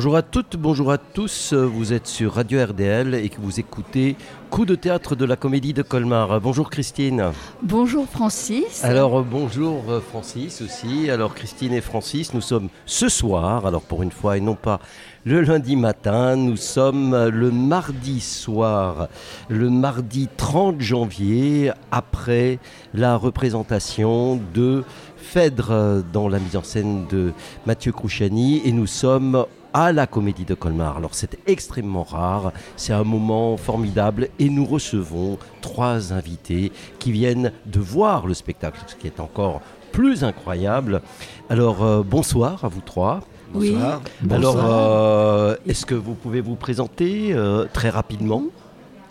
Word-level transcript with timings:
Bonjour 0.00 0.16
à 0.16 0.22
toutes, 0.22 0.56
bonjour 0.56 0.90
à 0.90 0.96
tous. 0.96 1.52
Vous 1.52 1.92
êtes 1.92 2.06
sur 2.06 2.32
Radio 2.32 2.64
RDL 2.64 3.14
et 3.14 3.28
que 3.28 3.38
vous 3.38 3.60
écoutez 3.60 4.16
Coup 4.48 4.64
de 4.64 4.74
théâtre 4.74 5.14
de 5.14 5.26
la 5.26 5.36
Comédie 5.36 5.74
de 5.74 5.82
Colmar. 5.82 6.40
Bonjour 6.40 6.70
Christine. 6.70 7.32
Bonjour 7.62 8.08
Francis. 8.08 8.82
Alors 8.82 9.22
bonjour 9.22 9.84
Francis 10.08 10.62
aussi. 10.62 11.10
Alors 11.10 11.34
Christine 11.34 11.74
et 11.74 11.82
Francis, 11.82 12.32
nous 12.32 12.40
sommes 12.40 12.70
ce 12.86 13.10
soir, 13.10 13.66
alors 13.66 13.82
pour 13.82 14.02
une 14.02 14.10
fois 14.10 14.38
et 14.38 14.40
non 14.40 14.54
pas 14.54 14.80
le 15.26 15.42
lundi 15.42 15.76
matin, 15.76 16.34
nous 16.34 16.56
sommes 16.56 17.26
le 17.26 17.50
mardi 17.50 18.20
soir, 18.20 19.08
le 19.50 19.68
mardi 19.68 20.30
30 20.34 20.80
janvier, 20.80 21.72
après 21.90 22.58
la 22.94 23.16
représentation 23.16 24.40
de 24.54 24.82
Phèdre 25.18 26.02
dans 26.10 26.26
la 26.26 26.38
mise 26.38 26.56
en 26.56 26.62
scène 26.62 27.06
de 27.10 27.34
Mathieu 27.66 27.92
Crouchani 27.92 28.62
et 28.64 28.72
nous 28.72 28.86
sommes 28.86 29.44
à 29.72 29.92
la 29.92 30.06
Comédie 30.06 30.44
de 30.44 30.54
Colmar. 30.54 30.96
Alors 30.96 31.14
c'est 31.14 31.38
extrêmement 31.46 32.02
rare, 32.04 32.52
c'est 32.76 32.92
un 32.92 33.04
moment 33.04 33.56
formidable 33.56 34.28
et 34.38 34.48
nous 34.48 34.64
recevons 34.64 35.38
trois 35.60 36.12
invités 36.12 36.72
qui 36.98 37.12
viennent 37.12 37.52
de 37.66 37.80
voir 37.80 38.26
le 38.26 38.34
spectacle, 38.34 38.80
ce 38.86 38.94
qui 38.96 39.06
est 39.06 39.20
encore 39.20 39.60
plus 39.92 40.24
incroyable. 40.24 41.02
Alors 41.48 41.82
euh, 41.82 42.02
bonsoir 42.02 42.64
à 42.64 42.68
vous 42.68 42.80
trois. 42.80 43.20
Bonsoir. 43.52 44.00
Alors 44.30 44.56
euh, 44.64 45.56
est-ce 45.66 45.84
que 45.84 45.96
vous 45.96 46.14
pouvez 46.14 46.40
vous 46.40 46.54
présenter 46.54 47.32
euh, 47.32 47.66
très 47.72 47.90
rapidement? 47.90 48.44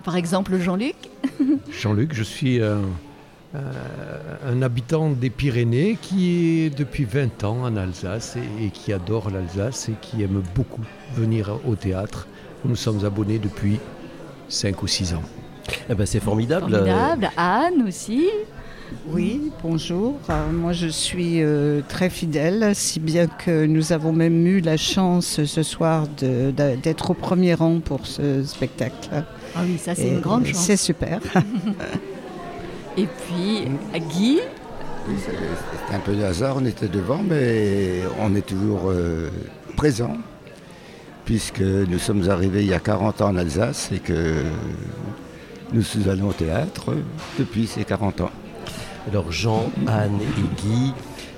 Par 0.04 0.16
exemple 0.16 0.58
Jean-Luc. 0.58 0.96
Jean-Luc, 1.70 2.14
je 2.14 2.24
suis 2.24 2.62
un 3.54 4.62
habitant 4.62 5.10
des 5.10 5.30
Pyrénées 5.30 5.98
qui 6.02 6.66
est 6.66 6.70
depuis 6.70 7.06
20 7.06 7.44
ans 7.44 7.64
en 7.64 7.76
Alsace 7.76 8.38
et, 8.62 8.70
qui 8.70 8.94
adore 8.94 9.32
l'Alsace 9.32 9.90
et 9.90 9.96
qui 10.02 10.22
aime 10.22 10.44
beaucoup 10.54 10.84
venir 11.16 11.60
au 11.68 11.76
théâtre. 11.76 12.28
Nous 12.66 12.76
sommes 12.76 13.06
abonnés 13.06 13.40
depuis 13.40 13.80
5 14.50 14.84
ou 14.84 14.88
6 14.88 15.14
ans. 15.16 15.24
Eh 15.90 15.96
ben, 15.96 16.06
c'est 16.06 16.20
formidable. 16.20 16.72
Formidable. 16.72 17.32
Anne 17.38 17.84
aussi. 17.88 18.28
Oui, 19.08 19.52
bonjour. 19.64 20.16
Euh, 20.30 20.52
moi, 20.52 20.74
je 20.74 20.88
suis 20.88 21.42
euh, 21.42 21.82
très 21.88 22.10
fidèle, 22.10 22.72
si 22.74 23.00
bien 23.00 23.28
que 23.28 23.66
nous 23.66 23.94
avons 23.94 24.12
même 24.12 24.46
eu 24.48 24.62
la 24.62 24.78
chance 24.78 25.44
ce 25.44 25.64
soir 25.64 26.08
d'être 26.18 27.12
au 27.12 27.14
premier 27.14 27.54
rang 27.54 27.80
pour 27.80 28.08
ce 28.08 28.44
spectacle. 28.44 29.10
Ah 29.56 29.62
oui, 29.64 29.78
ça 29.78 29.96
c'est 29.96 30.08
une 30.08 30.22
grande 30.22 30.46
chance. 30.46 30.58
C'est 30.58 30.78
super. 30.78 31.20
Et 32.98 33.06
puis 33.06 33.68
Guy 34.10 34.40
C'était 35.08 35.96
un 35.96 36.00
peu 36.00 36.16
de 36.16 36.24
hasard, 36.24 36.58
on 36.58 36.66
était 36.66 36.88
devant, 36.88 37.22
mais 37.24 38.02
on 38.20 38.36
est 38.36 38.46
toujours 38.46 38.90
euh, 38.90 39.30
présent, 39.76 40.18
puisque 41.26 41.62
nous 41.62 42.00
sommes 42.00 42.30
arrivés 42.30 42.62
il 42.62 42.70
y 42.70 42.74
a 42.74 42.80
40 42.80 43.22
ans 43.22 43.30
en 43.30 43.36
Alsace 43.38 43.92
et 43.94 44.00
que 44.00 44.44
nous 45.72 45.84
allons 46.10 46.30
au 46.30 46.34
théâtre 46.34 46.94
depuis 47.38 47.68
ces 47.68 47.84
40 47.84 48.22
ans. 48.22 48.32
Alors 49.08 49.32
Jean, 49.32 49.72
Anne 49.88 50.20
et 50.22 50.62
Guy, 50.62 50.94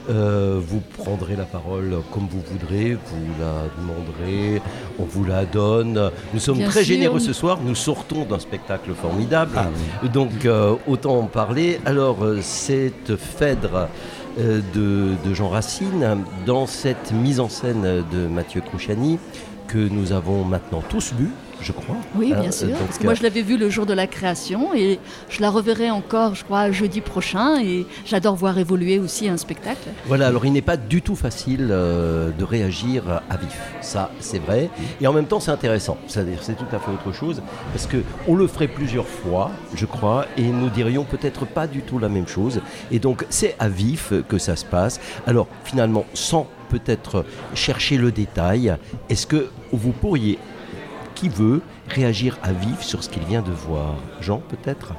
euh, 0.10 0.60
vous 0.60 0.82
prendrez 0.98 1.36
la 1.36 1.44
parole 1.44 1.98
comme 2.12 2.28
vous 2.28 2.42
voudrez, 2.42 2.94
vous 2.94 3.26
la 3.40 3.64
demanderez, 3.78 4.62
on 5.00 5.04
vous 5.04 5.24
la 5.24 5.46
donne. 5.46 6.12
Nous 6.34 6.40
sommes 6.40 6.64
très 6.64 6.84
généreux 6.84 7.20
ce 7.20 7.34
soir, 7.34 7.60
nous 7.64 7.76
sortons 7.76 8.26
d'un 8.26 8.40
spectacle 8.40 8.94
formidable, 8.94 9.52
ah 9.56 10.08
donc 10.08 10.46
euh, 10.46 10.76
autant 10.88 11.20
en 11.20 11.26
parler. 11.26 11.80
Alors 11.86 12.24
euh, 12.24 12.40
cette 12.42 13.16
Phèdre 13.16 13.90
de, 14.38 15.16
Jean 15.34 15.50
Racine, 15.50 16.24
dans 16.46 16.66
cette 16.66 17.12
mise 17.12 17.40
en 17.40 17.50
scène 17.50 18.04
de 18.12 18.28
Mathieu 18.28 18.62
Crouchani, 18.62 19.20
que 19.68 19.78
nous 19.78 20.14
avons 20.14 20.44
maintenant 20.46 20.82
tous 20.88 21.14
bu, 21.14 21.30
je 21.62 21.72
crois. 21.72 21.96
Oui, 22.16 22.28
bien 22.28 22.50
euh, 22.50 22.52
sûr. 22.52 22.78
parce 22.78 22.98
que 22.98 23.04
moi, 23.04 23.14
je 23.14 23.24
l'avais 23.24 23.42
vu 23.42 23.58
le 23.58 23.70
jour 23.70 23.86
de 23.86 23.94
la 23.94 24.08
création 24.08 24.74
et 24.74 25.00
je 25.30 25.42
la 25.42 25.50
reverrai 25.50 25.90
encore, 25.90 26.36
je 26.36 26.44
crois, 26.44 26.72
jeudi 26.72 27.02
prochain. 27.02 27.62
Et 27.62 27.86
j'adore 28.06 28.36
voir 28.36 28.58
évoluer 28.58 29.00
aussi 29.00 29.30
un 29.30 29.38
spectacle. 29.38 29.90
Voilà, 30.06 30.28
alors 30.28 30.46
il 30.46 30.54
n'est 30.54 30.62
pas 30.62 30.78
du 30.78 31.02
tout 31.02 31.16
facile 31.16 31.68
euh, 31.72 32.32
de 32.32 32.44
réagir 32.44 33.22
à 33.30 33.38
vif. 33.38 33.60
Ça, 33.82 34.12
c'est 34.20 34.40
vrai. 34.40 34.70
Et 35.00 35.08
en 35.08 35.14
même 35.14 35.26
temps, 35.26 35.40
c'est 35.40 35.52
intéressant. 35.52 35.98
C'est-à-dire, 36.08 36.40
c'est 36.42 36.56
tout 36.56 36.76
à 36.76 36.80
fait 36.80 36.92
autre 36.92 37.16
chose. 37.16 37.42
Parce 37.74 37.88
qu'on 37.88 38.36
le 38.36 38.48
ferait 38.48 38.68
plusieurs 38.68 39.08
fois, 39.08 39.52
je 39.76 39.86
crois, 39.86 40.26
et 40.38 40.44
nous 40.44 40.70
dirions 40.70 41.04
peut-être 41.04 41.46
pas 41.46 41.68
du 41.68 41.82
tout 41.82 42.00
la 42.00 42.10
même 42.10 42.28
chose. 42.28 42.62
Et 42.92 43.00
donc, 43.00 43.26
c'est 43.30 43.56
à 43.60 43.70
vif 43.70 44.14
que 44.28 44.38
ça 44.38 44.56
se 44.56 44.66
passe. 44.66 45.00
Alors, 45.28 45.48
finalement, 45.64 46.06
sans 46.14 46.48
peut-être 46.70 47.26
chercher 47.54 47.98
le 47.98 48.12
détail, 48.12 48.76
est-ce 49.10 49.28
que 49.28 49.50
vous 49.74 49.92
pourriez 49.92 50.40
qui 51.22 51.30
veut 51.30 51.62
réagir 51.88 52.40
à 52.42 52.52
vif 52.52 52.82
sur 52.82 53.04
ce 53.04 53.10
qu'il 53.10 53.24
vient 53.26 53.44
de 53.44 53.52
voir 53.52 53.96
Jean, 54.22 54.40
peut-être? 54.40 54.96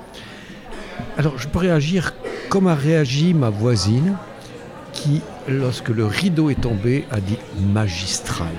Alors, 1.19 1.37
je 1.37 1.49
peux 1.49 1.59
réagir 1.59 2.15
comme 2.49 2.69
a 2.69 2.77
réagi 2.77 3.35
ma 3.35 3.51
voisine, 3.51 4.17
qui, 4.93 5.21
lorsque 5.49 5.89
le 5.89 6.07
rideau 6.07 6.49
est 6.49 6.61
tombé, 6.61 7.07
a 7.11 7.19
dit 7.19 7.39
magistral. 7.75 8.55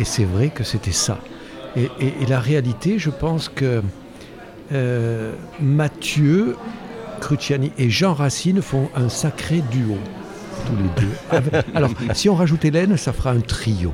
Et 0.00 0.04
c'est 0.04 0.24
vrai 0.24 0.48
que 0.48 0.64
c'était 0.64 0.90
ça. 0.90 1.18
Et, 1.76 1.88
la 2.28 2.40
réalité, 2.40 2.98
je 2.98 3.10
pense 3.10 3.48
que 3.48 3.80
euh, 4.72 5.34
Mathieu 5.60 6.56
Cruciani 7.20 7.70
et 7.78 7.88
Jean 7.88 8.14
Racine 8.14 8.62
font 8.62 8.90
un 8.96 9.08
sacré 9.08 9.62
duo, 9.70 9.96
tous 10.66 10.76
les 10.76 11.50
deux. 11.52 11.62
Alors, 11.74 11.90
si 12.14 12.28
on 12.28 12.34
rajoute 12.34 12.64
Hélène, 12.64 12.96
ça 12.96 13.12
fera 13.12 13.30
un 13.30 13.40
trio. 13.40 13.92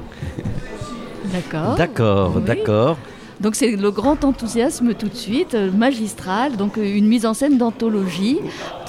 D'accord. 1.27 1.75
D'accord, 1.77 2.41
d'accord. 2.41 2.97
Donc 3.41 3.55
c'est 3.55 3.77
le 3.77 3.91
grand 3.93 4.25
enthousiasme 4.25 4.95
tout 4.95 5.09
de 5.09 5.15
suite, 5.15 5.55
euh, 5.55 5.71
magistral, 5.71 6.57
donc 6.57 6.77
euh, 6.77 6.83
une 6.83 7.07
mise 7.07 7.25
en 7.25 7.35
scène 7.35 7.57
d'anthologie 7.57 8.41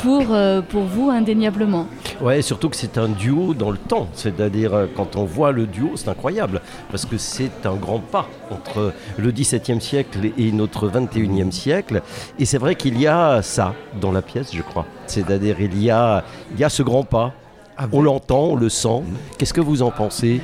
pour, 0.01 0.23
euh, 0.31 0.61
pour 0.61 0.83
vous 0.85 1.11
indéniablement. 1.11 1.85
Ouais, 2.19 2.41
surtout 2.41 2.69
que 2.69 2.75
c'est 2.75 2.97
un 2.97 3.09
duo 3.09 3.53
dans 3.53 3.69
le 3.69 3.77
temps, 3.77 4.07
c'est-à-dire 4.13 4.87
quand 4.95 5.15
on 5.17 5.23
voit 5.23 5.51
le 5.51 5.67
duo, 5.67 5.91
c'est 5.95 6.09
incroyable, 6.09 6.61
parce 6.89 7.05
que 7.05 7.17
c'est 7.17 7.65
un 7.65 7.75
grand 7.75 7.99
pas 7.99 8.27
entre 8.49 8.91
le 9.17 9.31
XVIIe 9.31 9.79
siècle 9.79 10.31
et 10.35 10.51
notre 10.51 10.89
XXIe 10.89 11.51
siècle, 11.51 12.01
et 12.39 12.45
c'est 12.45 12.57
vrai 12.57 12.73
qu'il 12.73 12.99
y 12.99 13.05
a 13.05 13.43
ça 13.43 13.75
dans 14.01 14.11
la 14.11 14.23
pièce, 14.23 14.49
je 14.53 14.63
crois, 14.63 14.87
c'est-à-dire 15.05 15.57
il 15.61 15.81
y 15.81 15.91
a, 15.91 16.23
il 16.53 16.59
y 16.59 16.63
a 16.63 16.69
ce 16.69 16.81
grand 16.81 17.03
pas, 17.03 17.33
ah 17.77 17.85
on 17.93 18.01
l'entend, 18.01 18.45
on 18.45 18.55
le 18.55 18.69
sent, 18.69 19.03
qu'est-ce 19.37 19.53
que 19.53 19.61
vous 19.61 19.83
en 19.83 19.91
pensez? 19.91 20.41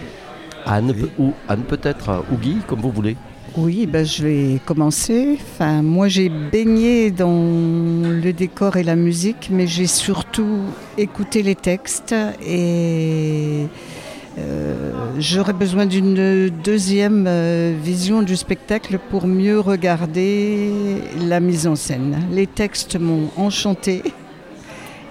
Anne, 0.66 0.94
ou 1.20 1.34
Anne 1.48 1.64
peut-être, 1.64 2.24
ou 2.32 2.38
Guy, 2.38 2.58
comme 2.68 2.82
vous 2.82 2.92
voulez. 2.92 3.16
Oui, 3.58 3.86
ben 3.86 4.06
je 4.06 4.24
vais 4.24 4.60
commencer. 4.66 5.38
Enfin, 5.42 5.82
moi, 5.82 6.10
j'ai 6.10 6.28
baigné 6.30 7.10
dans 7.10 7.32
le 7.32 8.34
décor 8.34 8.76
et 8.76 8.84
la 8.84 8.98
musique, 8.98 9.50
mais 9.50 9.66
j'ai 9.66 9.88
surtout 9.88 10.64
écouté 10.98 11.42
les 11.42 11.56
textes 11.56 12.14
et 12.46 13.68
euh, 14.38 14.92
j'aurais 15.20 15.54
besoin 15.54 15.86
d'une 15.86 16.50
deuxième 16.50 17.26
euh, 17.28 17.74
vision 17.82 18.24
du 18.24 18.36
spectacle 18.36 19.00
pour 19.10 19.26
mieux 19.26 19.62
regarder 19.62 20.70
la 21.26 21.40
mise 21.40 21.66
en 21.66 21.76
scène. 21.76 22.28
Les 22.32 22.48
textes 22.48 23.00
m'ont 23.00 23.30
enchanté 23.38 24.04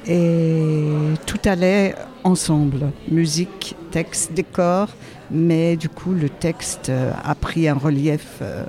et 0.06 0.84
tout 1.25 1.40
allait 1.46 1.94
ensemble. 2.25 2.90
Musique, 3.11 3.75
texte, 3.90 4.34
décor 4.34 4.88
mais 5.31 5.76
du 5.76 5.88
coup 5.88 6.12
le 6.12 6.29
texte 6.29 6.88
euh, 6.88 7.12
a 7.23 7.35
pris 7.35 7.69
un 7.69 7.75
relief 7.75 8.38
euh, 8.43 8.65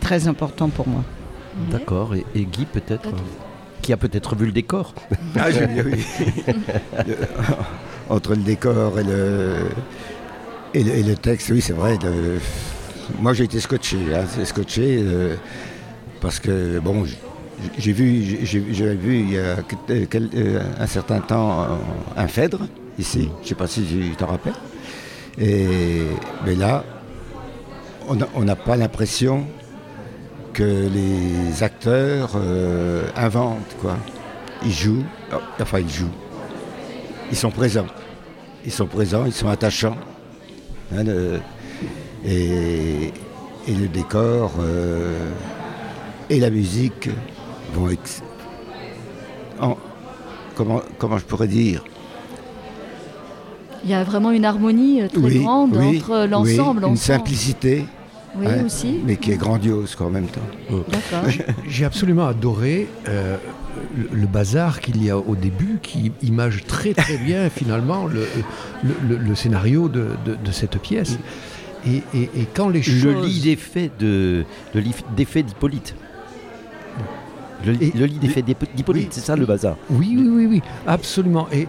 très 0.00 0.28
important 0.28 0.68
pour 0.68 0.88
moi. 0.88 1.02
D'accord, 1.70 2.14
et, 2.14 2.24
Guy 2.44 2.64
peut-être 2.64 3.08
euh, 3.08 3.18
qui 3.82 3.92
a 3.92 3.96
peut-être 3.96 4.36
vu 4.36 4.46
le 4.46 4.52
décor. 4.52 4.94
Ah, 5.36 5.46
oui. 5.84 6.04
Entre 8.08 8.34
le 8.34 8.42
décor 8.42 8.98
et 8.98 9.04
le, 9.04 9.56
et 10.74 11.02
le, 11.02 11.14
texte, 11.14 11.50
oui, 11.50 11.60
c'est 11.60 11.72
vrai. 11.72 11.96
moi, 13.20 13.32
j'ai 13.32 13.44
été 13.44 13.60
scotché. 13.60 13.98
Hein, 14.12 14.44
scotché 14.44 15.04
parce 16.20 16.40
que, 16.40 16.80
bon, 16.80 17.04
j'ai 17.78 17.92
vu, 17.92 18.38
j'ai 18.42 18.94
vu 18.94 19.20
il 19.20 19.32
y 19.32 19.38
a 19.38 19.56
un 20.80 20.86
certain 20.86 21.20
temps 21.20 21.78
un 22.16 22.26
Phèdre 22.26 22.66
ici. 22.98 23.28
Je 23.38 23.42
ne 23.42 23.48
sais 23.48 23.54
pas 23.54 23.68
si 23.68 23.82
tu 23.82 24.16
t'en 24.16 24.26
rappelles. 24.26 24.54
Et, 25.40 26.02
mais 26.44 26.54
là, 26.54 26.84
on 28.06 28.44
n'a 28.44 28.56
pas 28.56 28.76
l'impression 28.76 29.46
que 30.52 30.88
les 30.88 31.62
acteurs 31.62 32.32
euh, 32.34 33.08
inventent, 33.16 33.76
quoi. 33.80 33.96
Ils 34.62 34.72
jouent, 34.72 35.04
oh, 35.32 35.36
enfin 35.60 35.78
ils 35.80 35.88
jouent. 35.88 36.12
Ils 37.30 37.36
sont 37.36 37.50
présents. 37.50 37.86
Ils 38.64 38.72
sont 38.72 38.86
présents, 38.86 39.24
ils 39.24 39.32
sont 39.32 39.48
attachants. 39.48 39.96
Hein, 40.94 41.04
et, 42.26 43.12
le 43.68 43.86
décor 43.86 44.52
euh, 44.58 45.30
et 46.28 46.40
la 46.40 46.50
musique 46.50 47.08
vont... 47.72 47.88
comment, 50.56 50.82
comment 50.98 51.18
je 51.18 51.24
pourrais 51.24 51.46
dire? 51.46 51.84
Il 53.84 53.90
y 53.90 53.94
a 53.94 54.04
vraiment 54.04 54.30
une 54.30 54.44
harmonie 54.44 55.02
euh, 55.02 55.08
très 55.08 55.18
Oui, 55.20 55.38
grande 55.42 55.74
oui, 55.76 55.98
entre 55.98 56.26
l'ensemble. 56.26 56.84
oui, 56.84 56.90
une 56.90 56.96
simplicité, 56.96 57.84
Oui, 58.36 58.46
ouais, 58.46 58.62
aussi. 58.64 59.00
mais 59.06 59.16
qui 59.16 59.32
est 59.32 59.36
grandiose 59.36 59.94
quoi, 59.94 60.06
en 60.06 60.10
même 60.10 60.26
temps. 60.26 60.40
D'accord. 60.70 61.28
J'ai- 61.66 61.84
absolument 61.86 62.26
adoré 62.26 62.88
euh, 63.08 63.36
le, 63.96 64.08
le 64.20 64.26
bazar 64.26 64.80
qu'il 64.80 65.02
y 65.02 65.08
a 65.10 65.16
au 65.16 65.34
début, 65.34 65.78
qui 65.82 66.12
image 66.22 66.64
très 66.66 66.92
très 66.92 67.16
bien 67.16 67.48
finalement 67.54 68.06
le, 68.06 68.26
le- 68.84 68.96
le- 69.08 69.16
le 69.16 69.34
scénario 69.34 69.88
de, 69.88 70.08
de- 70.26 70.34
de 70.36 70.52
cette 70.52 70.78
pièce. 70.78 71.18
Et, 71.86 72.02
et- 72.14 72.30
et 72.36 72.46
quand 72.54 72.68
les 72.68 72.82
choses... 72.82 73.02
Le 73.04 73.24
lit 73.24 73.40
d'effet 73.40 73.90
de, 73.98 74.44
le 74.74 74.80
lit 74.80 74.94
d'effet 75.16 75.42
d'Hippolyte. 75.42 75.94
Le, 77.64 77.72
lit- 77.72 78.18
d'effet 78.18 78.42
d'Hippolyte, 78.42 79.06
oui. 79.06 79.08
c'est 79.10 79.20
ça 79.20 79.36
le 79.36 79.44
bazar. 79.46 79.76
Oui, 79.90 80.14
oui, 80.18 80.28
oui, 80.28 80.46
oui, 80.46 80.62
absolument. 80.86 81.46
Et 81.52 81.68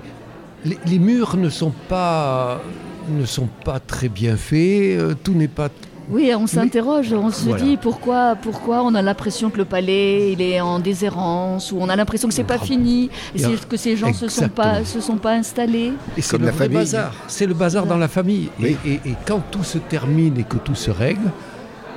les, 0.66 0.78
les 0.86 1.00
murs 1.00 1.38
ne 1.38 1.50
sont 1.50 1.74
pas 1.90 2.62
ne 3.10 3.26
sont 3.26 3.50
pas 3.66 3.80
très 3.80 4.10
bien 4.10 4.38
faits. 4.38 4.98
euh, 5.00 5.14
tout 5.24 5.34
n'est 5.34 5.48
pas. 5.48 5.70
Oui, 6.10 6.32
on 6.38 6.46
s'interroge, 6.46 7.14
on 7.14 7.32
se 7.32 7.46
Voilà. 7.50 7.64
dit 7.64 7.78
pourquoi, 7.78 8.36
pourquoi 8.36 8.84
on 8.84 8.94
a 8.96 9.02
l'impression 9.02 9.50
que 9.50 9.58
le 9.58 9.66
palais 9.66 10.34
il 10.34 10.42
est 10.42 10.60
en 10.60 10.78
déshérence 10.80 11.72
ou 11.72 11.78
on 11.80 11.88
a 11.90 11.96
l'impression 11.96 12.28
que 12.28 12.34
c'est 12.34 12.44
pas 12.44 12.58
Bravo. 12.58 12.66
fini, 12.74 13.10
et 13.36 13.42
que 13.70 13.78
ces 13.78 13.96
gens 13.96 14.12
se 14.14 14.28
sont 14.28 14.50
pas 14.50 14.84
se 14.84 15.00
sont 15.00 15.16
pas 15.18 15.34
installés. 15.34 15.94
Et 16.18 16.22
c'est 16.22 16.32
Comme 16.32 16.42
le 16.42 16.48
la 16.48 16.52
vrai 16.52 16.66
famille. 16.66 16.78
bazar. 16.80 17.14
C'est 17.28 17.46
le 17.46 17.54
bazar 17.54 17.86
dans 17.86 17.98
la 17.98 18.08
famille. 18.10 18.50
Et- 18.60 18.64
Oui. 18.64 18.78
Et, 18.86 19.10
et 19.10 19.16
quand 19.26 19.42
tout 19.52 19.64
se 19.64 19.78
termine 19.78 20.38
et 20.38 20.44
que 20.44 20.58
tout 20.58 20.76
se 20.76 20.92
règle, 20.92 21.32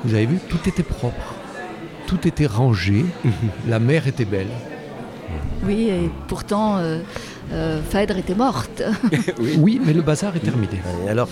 vous 0.05 0.15
avez 0.15 0.27
vu, 0.27 0.39
tout 0.49 0.61
était 0.69 0.83
propre, 0.85 1.35
tout 2.07 2.27
était 2.29 2.47
rangé. 2.47 3.05
la 3.69 3.79
mer 3.81 4.07
était 4.07 4.27
belle. 4.27 4.47
Oui, 5.67 5.89
et 5.89 6.11
pourtant 6.29 6.77
euh, 6.77 7.01
euh, 7.53 7.81
Phèdre 7.91 8.17
était 8.17 8.35
morte. 8.35 8.83
Oui, 9.59 9.81
mais 9.85 9.93
le 9.93 10.03
bazar 10.03 10.35
est 10.37 10.41
terminé. 10.41 10.81
Alors, 11.09 11.29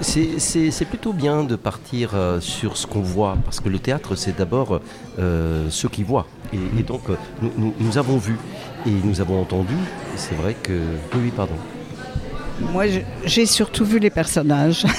c'est- 0.00 0.38
c'est 0.38 0.70
c'est 0.70 0.84
plutôt 0.84 1.12
bien 1.12 1.44
de 1.44 1.56
partir 1.56 2.10
euh, 2.14 2.40
sur 2.40 2.76
ce 2.76 2.86
qu'on 2.86 3.00
voit, 3.00 3.36
parce 3.44 3.60
que 3.60 3.68
le 3.68 3.78
théâtre, 3.78 4.14
c'est 4.16 4.36
d'abord 4.36 4.80
euh, 5.18 5.66
ce 5.70 5.86
qui 5.86 6.02
voit. 6.02 6.26
Et, 6.52 6.80
et 6.80 6.82
donc, 6.82 7.02
euh, 7.10 7.16
nous, 7.42 7.50
nous- 7.58 7.74
nous 7.80 7.98
avons 7.98 8.18
vu 8.18 8.36
et 8.86 8.90
nous 9.04 9.20
avons 9.20 9.40
entendu, 9.40 9.74
et 9.74 10.16
c'est 10.18 10.34
vrai 10.34 10.54
que... 10.62 10.72
Oui, 11.14 11.20
oui, 11.24 11.32
pardon. 11.34 11.54
Moi, 12.72 12.84
j'ai 13.24 13.46
surtout 13.46 13.84
vu 13.84 13.98
les 13.98 14.10
personnages. 14.10 14.84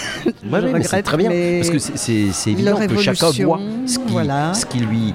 Ouais, 0.52 0.62
Je 0.62 0.68
mais 0.68 0.72
c'est 0.84 0.88
regrette, 0.98 1.06
très 1.06 1.18
bien, 1.18 1.30
mais 1.30 1.58
parce 1.60 1.70
que 1.70 1.80
c'est- 1.80 2.52
évident 2.52 2.78
que 2.88 2.98
chacun 2.98 3.30
voit 3.46 3.60
ce 3.86 4.00
qui, 4.00 4.12
voilà. 4.12 4.54
ce 4.54 4.66
qui 4.66 4.80
lui... 4.80 5.14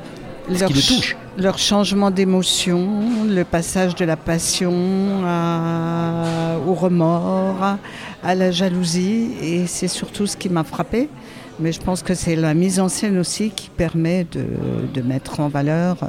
ce 0.53 0.65
qui 0.65 0.73
le 0.73 0.81
ch- 0.81 0.97
touche. 1.01 1.17
Leur 1.41 1.59
changement 1.59 2.11
d'émotion, 2.11 2.87
le 3.29 3.45
passage 3.45 3.95
de 3.95 4.05
la 4.05 4.17
passion 4.17 4.75
à- 5.25 6.59
au 6.69 6.75
remords, 6.75 7.77
à 8.23 8.35
la 8.35 8.51
jalousie, 8.51 9.31
et 9.43 9.67
c'est 9.67 9.89
surtout 9.89 10.27
ce 10.27 10.37
qui 10.37 10.49
m'a 10.51 10.65
frappé. 10.65 11.09
Mais 11.63 11.73
je 11.73 11.81
pense 11.81 12.03
que 12.03 12.15
c'est 12.15 12.37
la 12.37 12.55
mise 12.55 12.81
en 12.81 12.89
scène 12.89 13.19
aussi 13.19 13.51
qui 13.51 13.69
permet 13.69 14.25
de, 14.33 14.47
de 14.95 15.03
mettre 15.07 15.41
en 15.41 15.49
valeur 15.49 15.99
euh, 16.03 16.07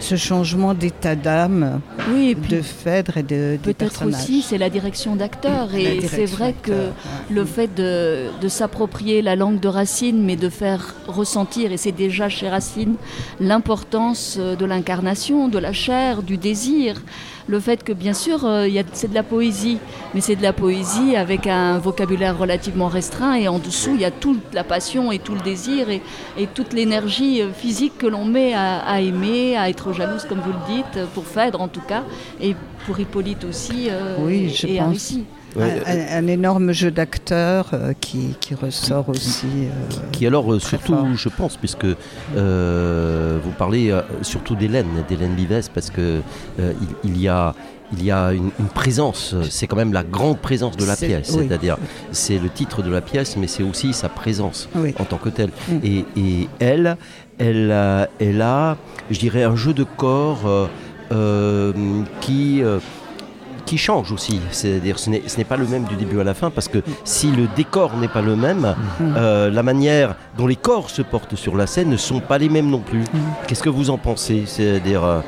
ce 0.00 0.16
changement 0.16 0.72
d'état 0.72 1.14
d'âme 1.14 1.80
Oui, 2.10 2.34
de 2.48 2.62
Phèdre 2.62 3.18
et 3.18 3.22
de, 3.22 3.58
peut-être 3.62 4.06
aussi 4.06 4.40
c'est 4.40 4.56
la 4.56 4.70
direction 4.70 5.14
d'acteur 5.14 5.74
et 5.74 6.00
c'est 6.08 6.24
vrai 6.24 6.54
que 6.62 6.70
ouais. 6.70 6.88
le 7.28 7.44
fait 7.44 7.66
de, 7.74 8.28
de 8.40 8.48
s'approprier 8.48 9.20
la 9.20 9.36
langue 9.36 9.60
de 9.60 9.68
Racine, 9.68 10.22
mais 10.22 10.36
de 10.36 10.48
faire 10.48 10.94
ressentir, 11.06 11.70
et 11.70 11.76
c'est 11.76 11.92
déjà 11.92 12.30
chez 12.30 12.48
Racine, 12.48 12.94
l'importance 13.40 14.38
de 14.56 14.64
l'incarnation, 14.66 15.48
de 15.48 15.58
la 15.58 15.72
chair, 15.72 16.22
du 16.22 16.36
désir. 16.36 17.00
Le 17.48 17.58
fait 17.58 17.82
que, 17.82 17.92
bien 17.92 18.14
sûr, 18.14 18.44
euh, 18.44 18.68
c'est 18.92 19.08
de 19.08 19.14
la 19.14 19.24
poésie, 19.24 19.78
mais 20.14 20.20
c'est 20.20 20.36
de 20.36 20.42
la 20.42 20.52
poésie 20.52 21.16
avec 21.16 21.46
un 21.46 21.78
vocabulaire 21.78 22.38
relativement 22.38 22.86
restreint, 22.88 23.34
et 23.34 23.48
en 23.48 23.58
dessous, 23.58 23.90
il 23.94 24.00
y 24.00 24.04
a 24.04 24.12
toute 24.12 24.42
la 24.54 24.62
passion 24.64 25.10
et 25.10 25.18
tout 25.18 25.34
le 25.34 25.40
désir, 25.40 25.90
et, 25.90 26.02
et 26.38 26.46
toute 26.46 26.72
l'énergie 26.72 27.42
euh, 27.42 27.50
physique 27.52 27.98
que 27.98 28.06
l'on 28.06 28.24
met 28.24 28.54
à, 28.54 28.78
à 28.78 29.00
aimer, 29.00 29.56
à 29.56 29.68
être 29.68 29.92
jalouse, 29.92 30.24
comme 30.28 30.40
vous 30.40 30.52
le 30.52 30.74
dites, 30.74 30.96
pour 31.14 31.26
Phèdre 31.26 31.60
en 31.60 31.68
tout 31.68 31.82
cas, 31.86 32.04
et 32.40 32.54
pour 32.86 32.98
Hippolyte 32.98 33.44
aussi, 33.44 33.88
euh, 33.90 34.16
Oui, 34.20 34.48
je 34.50 34.66
et 34.68 34.78
pense. 34.78 34.86
Aricie. 34.86 35.24
Ouais, 35.56 35.82
Un, 36.10 36.26
énorme 36.28 36.72
jeu 36.72 36.90
d'acteurs 36.90 37.70
euh, 37.74 37.92
qui, 38.00 38.36
qui 38.40 38.54
ressort 38.54 39.08
aussi. 39.10 39.46
euh, 39.54 39.68
Qui 40.12 40.26
alors 40.26 40.52
euh, 40.52 40.58
Très 40.58 40.78
surtout, 40.78 40.94
fort. 40.94 41.06
je 41.14 41.28
pense, 41.28 41.56
puisque 41.56 41.86
euh, 42.36 43.38
vous 43.42 43.50
parlez 43.52 43.90
euh, 43.90 44.02
surtout 44.22 44.54
d'Hélène, 44.56 44.86
d'Hélène 45.08 45.34
Vives, 45.34 45.68
parce 45.74 45.90
euh, 45.98 46.20
il, 47.04 47.18
y 47.20 47.28
a 47.28 47.54
il 47.94 48.02
y 48.04 48.10
a 48.10 48.32
une, 48.32 48.50
une 48.58 48.68
présence, 48.68 49.34
c'est 49.50 49.66
quand 49.66 49.76
même 49.76 49.92
la 49.92 50.02
grande 50.02 50.38
présence 50.38 50.76
de 50.78 50.86
la 50.86 50.96
pièce, 50.96 51.30
oui. 51.36 51.44
c'est-à-dire 51.46 51.76
c'est 52.10 52.38
le 52.38 52.48
titre 52.48 52.82
de 52.82 52.90
la 52.90 53.02
pièce, 53.02 53.36
mais 53.36 53.46
c'est 53.46 53.62
aussi 53.62 53.92
sa 53.92 54.08
présence 54.08 54.70
oui. 54.74 54.94
en 54.98 55.04
tant 55.04 55.18
que 55.18 55.28
telle. 55.28 55.50
Mm. 55.68 55.74
Et, 55.84 56.04
et 56.16 56.48
elle, 56.58 56.96
elle, 57.38 57.70
a- 57.70 58.08
elle 58.18 58.40
a, 58.40 58.78
je 59.10 59.18
dirais, 59.18 59.42
un 59.42 59.56
jeu 59.56 59.74
de 59.74 59.84
corps 59.84 60.46
euh, 60.46 60.66
euh, 61.12 61.72
qui, 62.22 62.62
euh, 62.62 62.78
qui 63.72 63.78
change 63.78 64.12
aussi. 64.12 64.38
C'est-à-dire, 64.50 64.98
ce 64.98 65.08
n'est 65.08 65.22
ce 65.26 65.38
n'est 65.38 65.44
pas 65.52 65.56
le 65.56 65.66
même 65.66 65.84
du 65.84 65.96
début 65.96 66.20
à 66.20 66.24
la 66.24 66.34
fin, 66.34 66.50
parce 66.50 66.68
que 66.68 66.80
si 67.04 67.28
le 67.32 67.46
décor 67.56 67.96
n'est 67.96 68.12
pas 68.16 68.20
le 68.20 68.36
même, 68.36 68.74
Mm. 69.00 69.14
euh, 69.16 69.50
la 69.50 69.62
manière 69.62 70.14
dont 70.36 70.46
les 70.46 70.56
corps 70.56 70.90
se 70.90 71.00
portent 71.00 71.36
sur 71.36 71.56
la 71.56 71.66
scène 71.66 71.88
ne 71.88 71.96
sont 71.96 72.20
pas 72.20 72.36
les 72.36 72.50
mêmes 72.50 72.68
non 72.68 72.80
plus. 72.80 73.00
Mm. 73.00 73.18
Qu'est-ce 73.46 73.62
que 73.62 73.70
vous 73.70 73.88
en 73.88 73.96
pensez? 73.96 74.42
C'est-à-dire 74.46 75.02
euh, 75.02 75.20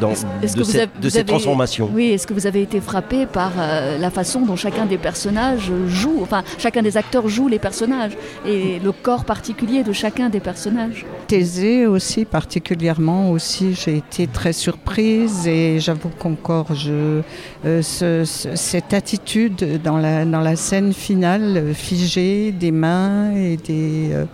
dans, 0.00 0.12
est-ce 0.12 0.54
de, 0.54 0.58
que 0.60 0.64
vous 0.64 0.70
cette, 0.70 0.80
avez- 0.80 0.86
de 1.00 1.02
vous 1.02 1.10
cette 1.10 1.20
avez- 1.20 1.24
transformation 1.28 1.90
Oui, 1.92 2.10
est-ce 2.10 2.26
que 2.26 2.34
vous 2.34 2.46
avez 2.46 2.62
été 2.62 2.80
frappé 2.80 3.26
par 3.26 3.52
euh, 3.58 3.98
la 3.98 4.10
façon 4.10 4.40
dont 4.42 4.56
chacun 4.56 4.86
des 4.86 4.98
personnages 4.98 5.70
joue, 5.88 6.18
enfin 6.22 6.42
chacun 6.58 6.82
des 6.82 6.96
acteurs 6.96 7.28
joue 7.28 7.48
les 7.48 7.58
personnages 7.58 8.12
et 8.46 8.78
le 8.82 8.92
corps 8.92 9.24
particulier 9.24 9.82
de 9.82 9.92
chacun 9.92 10.28
des 10.28 10.40
personnages? 10.40 11.04
Thésée 11.26 11.86
aussi, 11.86 12.24
particulièrement 12.24 13.30
aussi, 13.30 13.74
j'ai 13.74 13.96
été 13.98 14.26
très 14.26 14.52
surprise 14.52 15.46
et 15.46 15.78
j'avoue 15.80 16.10
qu'encore, 16.18 16.74
je, 16.74 17.20
euh, 17.64 17.82
ce- 17.82 18.24
ce- 18.24 18.54
cette 18.56 18.92
attitude 18.94 19.80
dans 19.82 19.96
la, 19.98 20.24
dans 20.24 20.40
la 20.40 20.56
scène 20.56 20.92
finale, 20.92 21.54
euh, 21.56 21.74
figée, 21.74 22.52
des 22.52 22.70
mains 22.72 23.32
et 23.34 23.56
des. 23.56 24.10
euh, 24.12 24.24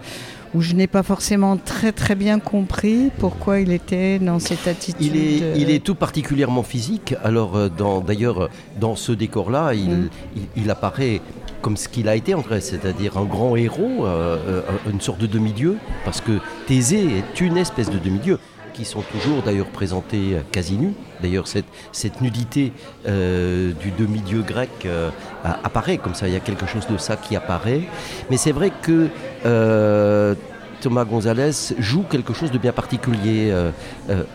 où 0.55 0.61
je 0.61 0.75
n'ai 0.75 0.87
pas 0.87 1.03
forcément 1.03 1.57
très 1.57 1.93
très 1.93 2.15
bien 2.15 2.39
compris 2.41 3.11
pourquoi 3.19 3.61
il 3.61 3.71
était 3.73 4.19
dans 4.19 4.39
cette 4.39 4.67
attitude. 4.67 5.01
Il 5.01 5.17
est, 5.17 5.43
euh, 5.43 5.55
il 5.57 5.71
est 5.71 5.83
tout 5.85 5.95
particulièrement 5.95 6.63
physique. 6.63 7.15
Alors, 7.23 7.57
euh, 7.57 7.69
dans- 7.69 8.01
d'ailleurs, 8.01 8.43
euh, 8.45 8.49
dans 8.81 8.97
ce 8.97 9.13
décor-là, 9.13 9.75
il, 9.75 9.91
Mm. 9.91 10.09
il- 10.37 10.63
il 10.65 10.71
apparaît 10.71 11.21
comme 11.63 11.77
ce 11.77 11.89
qu'il 11.89 12.09
a 12.09 12.17
été 12.17 12.35
en 12.35 12.41
Grèce, 12.41 12.71
c'est-à-dire 12.71 13.17
un 13.19 13.25
grand 13.25 13.55
héros, 13.55 14.07
euh, 14.07 14.63
une 14.91 15.01
sorte 15.01 15.21
de 15.21 15.27
demi-dieu, 15.27 15.77
parce 16.05 16.21
que 16.21 16.39
Thésée 16.67 17.05
est 17.19 17.41
une 17.41 17.57
espèce 17.59 17.91
de 17.91 17.99
demi-dieu 17.99 18.39
qui 18.81 18.87
sont 18.87 19.03
toujours 19.03 19.43
d'ailleurs 19.43 19.67
présentés 19.67 20.37
euh, 20.37 20.41
quasi 20.51 20.79
nus. 20.79 20.95
D'ailleurs, 21.23 21.47
cette, 21.47 21.67
cette 21.93 22.23
nudité 22.23 22.73
euh, 23.07 23.73
du 23.73 23.91
demi-dieu 23.91 24.41
grec 24.41 24.71
euh, 24.87 25.11
apparaît 25.45 25.99
comme 25.99 26.15
ça, 26.15 26.29
il 26.29 26.33
y 26.33 26.37
a 26.37 26.41
quelque 26.41 26.67
chose 26.67 26.87
de 26.89 26.97
ça 26.97 27.17
qui 27.17 27.37
apparaît. 27.37 27.83
Mais 28.31 28.39
c'est 28.39 28.53
vrai 28.53 28.73
que 28.81 29.09
euh, 29.45 30.35
Thomas 30.81 31.05
Gonzalez 31.05 31.51
joue 31.79 32.05
quelque 32.05 32.33
chose 32.33 32.51
de 32.51 32.57
bien 32.57 32.73
particulier. 32.73 33.53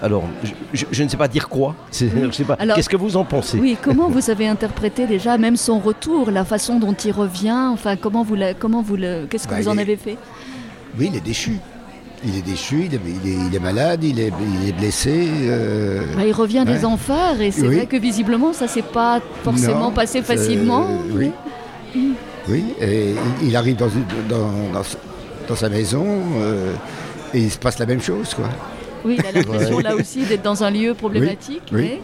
alors, 0.03 0.25
je, 0.73 1.03
ne 1.03 1.09
sais 1.09 1.17
pas 1.17 1.27
dire 1.27 1.49
quoi. 1.49 1.73
C'est- 1.91 2.11
Oui. 2.15 2.27
je 2.27 2.31
sais 2.31 2.43
pas. 2.43 2.53
Alors- 2.59 2.75
Qu'est-ce 2.75 2.89
que 2.89 2.97
vous 2.97 3.17
en 3.17 3.25
pensez? 3.25 3.57
Oui, 3.59 3.75
comment 3.81 4.09
vous 4.09 4.29
avez 4.33 4.47
interprété 4.47 5.07
déjà 5.07 5.39
même 5.39 5.57
son 5.57 5.79
retour, 5.79 6.29
la 6.29 6.45
façon 6.45 6.77
dont 6.77 6.93
il 6.93 7.11
revient, 7.13 7.69
enfin 7.73 7.95
comment 7.95 8.23
vous 8.23 8.35
la- 8.35 8.53
comment 8.53 8.83
vous 8.83 8.95
le 8.95 9.25
qu'est-ce 9.27 9.47
que 9.47 9.55
Bah, 9.55 9.61
vous 9.61 9.69
en 9.69 9.77
est- 9.79 9.81
avez 9.81 9.97
fait? 9.97 10.17
Oui, 10.99 11.09
il 11.11 11.17
est 11.17 11.21
déchu. 11.25 11.57
Il 12.27 12.35
est 12.37 12.41
déchu, 12.41 12.85
il 12.87 12.93
est, 12.95 12.99
il 13.23 13.29
est- 13.31 13.37
il 13.49 13.55
est 13.55 13.59
malade, 13.59 14.03
il 14.03 14.19
est, 14.19 14.31
il 14.63 14.69
est 14.69 14.73
blessé. 14.73 15.27
euh, 15.43 16.01
Bah, 16.15 16.23
Il 16.25 16.33
revient 16.33 16.63
des 16.65 16.83
enfers 16.85 17.39
et 17.39 17.51
c'est 17.51 17.67
Oui. 17.67 17.75
vrai 17.75 17.85
que 17.85 17.97
visiblement 17.97 18.51
ça 18.53 18.67
s'est 18.67 18.81
pas 18.81 19.21
forcément 19.43 19.89
non, 19.89 19.91
passé 19.91 20.21
facilement. 20.21 20.87
Oui. 21.13 21.31
Oui, 22.47 22.63
et 22.81 23.15
il- 23.41 23.55
arrive 23.55 23.75
dans, 23.77 23.89
une- 23.89 24.05
dans, 24.29 24.51
dans 24.73 24.83
sa- 24.83 24.97
dans 25.47 25.55
sa 25.55 25.69
maison 25.69 26.05
euh, 26.37 26.73
et 27.33 27.39
il 27.39 27.51
se 27.51 27.57
passe 27.57 27.79
la 27.79 27.85
même 27.87 28.01
chose. 28.01 28.33
Quoi. 28.35 28.45
Oui, 29.03 29.17
il 29.19 29.25
a 29.25 29.31
l'impression 29.39 29.75
Ouais. 29.77 29.83
là 29.83 29.95
aussi 29.95 30.23
d'être 30.25 30.43
dans 30.43 30.63
un 30.63 30.69
lieu 30.71 30.93
problématique. 30.93 31.63
oui. 31.71 31.81
mais- 31.81 32.01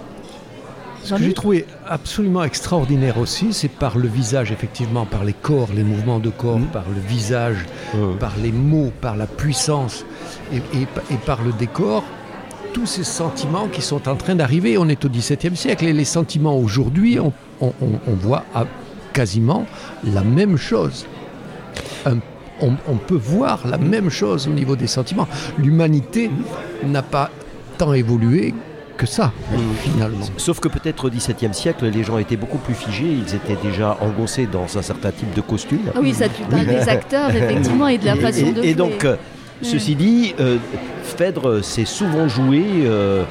Ce 1.03 1.15
que 1.15 1.23
j'ai 1.23 1.33
trouvé 1.33 1.65
absolument 1.87 2.43
extraordinaire 2.43 3.17
aussi, 3.17 3.53
c'est 3.53 3.67
par 3.71 3.97
le 3.97 4.07
visage, 4.07 4.51
effectivement, 4.51 5.05
par 5.05 5.23
les 5.23 5.33
corps, 5.33 5.69
les 5.75 5.83
mouvements 5.83 6.19
de 6.19 6.29
corps, 6.29 6.59
Mhm. 6.59 6.67
par 6.67 6.85
le 6.93 6.99
visage, 7.01 7.57
Mhm. 7.93 8.17
par 8.17 8.33
les 8.41 8.51
mots, 8.51 8.91
par 9.01 9.15
la 9.17 9.25
puissance 9.27 10.05
et, 10.53 10.57
et- 10.77 11.13
et 11.13 11.17
par 11.25 11.41
le 11.41 11.51
décor, 11.53 12.03
tous 12.73 12.85
ces 12.85 13.03
sentiments 13.03 13.67
qui 13.67 13.81
sont 13.81 14.07
en 14.07 14.15
train 14.15 14.35
d'arriver. 14.35 14.77
On 14.77 14.87
est 14.87 15.03
au 15.03 15.09
XVIIe 15.09 15.55
siècle 15.57 15.85
et 15.85 15.93
les 15.93 16.05
sentiments 16.05 16.55
aujourd'hui, 16.57 17.19
on, 17.19 17.33
on- 17.59 17.73
on- 17.81 17.99
on 18.07 18.13
voit 18.13 18.43
quasiment 19.11 19.65
la 20.03 20.21
même 20.21 20.55
chose. 20.57 21.05
Un- 22.05 22.19
on, 22.61 22.73
on 22.87 22.95
peut 22.95 23.15
voir 23.17 23.67
la 23.67 23.77
même 23.77 24.09
chose 24.09 24.47
au 24.47 24.51
niveau 24.51 24.75
des 24.75 24.87
sentiments. 24.87 25.27
L'humanité 25.57 26.29
n'a 26.85 27.01
pas 27.01 27.29
tant 27.77 27.91
évolué 27.93 28.53
que 29.01 29.07
ça, 29.07 29.31
finalement. 29.81 30.25
Sauf 30.37 30.59
que 30.59 30.67
peut-être 30.67 31.05
au 31.05 31.09
XVIIe 31.09 31.53
siècle, 31.55 31.85
les 31.87 32.03
gens 32.03 32.19
étaient 32.19 32.35
beaucoup 32.37 32.59
plus 32.59 32.75
figés, 32.75 33.11
ils 33.27 33.33
étaient 33.35 33.57
déjà 33.63 33.97
engoncés 33.99 34.45
dans 34.45 34.67
un 34.77 34.81
certain 34.83 35.09
type 35.11 35.33
de 35.33 35.41
costume. 35.41 35.79
Ah 35.95 35.99
oui, 36.01 36.13
ça 36.13 36.29
tu 36.29 36.43
parles 36.43 36.67
des 36.67 36.87
acteurs, 36.87 37.31
effectivement, 37.35 37.87
et 37.87 37.97
de 37.97 38.05
la 38.05 38.15
façon 38.15 38.45
Et, 38.45 38.51
de 38.51 38.59
et 38.59 38.63
jouer. 38.63 38.73
donc, 38.75 39.03
euh, 39.05 39.15
ceci 39.63 39.95
dit, 39.95 40.35
euh, 40.39 40.57
Phèdre 41.17 41.63
s'est 41.63 41.85
souvent 41.85 42.27
joué 42.27 42.63
euh, 42.85 43.23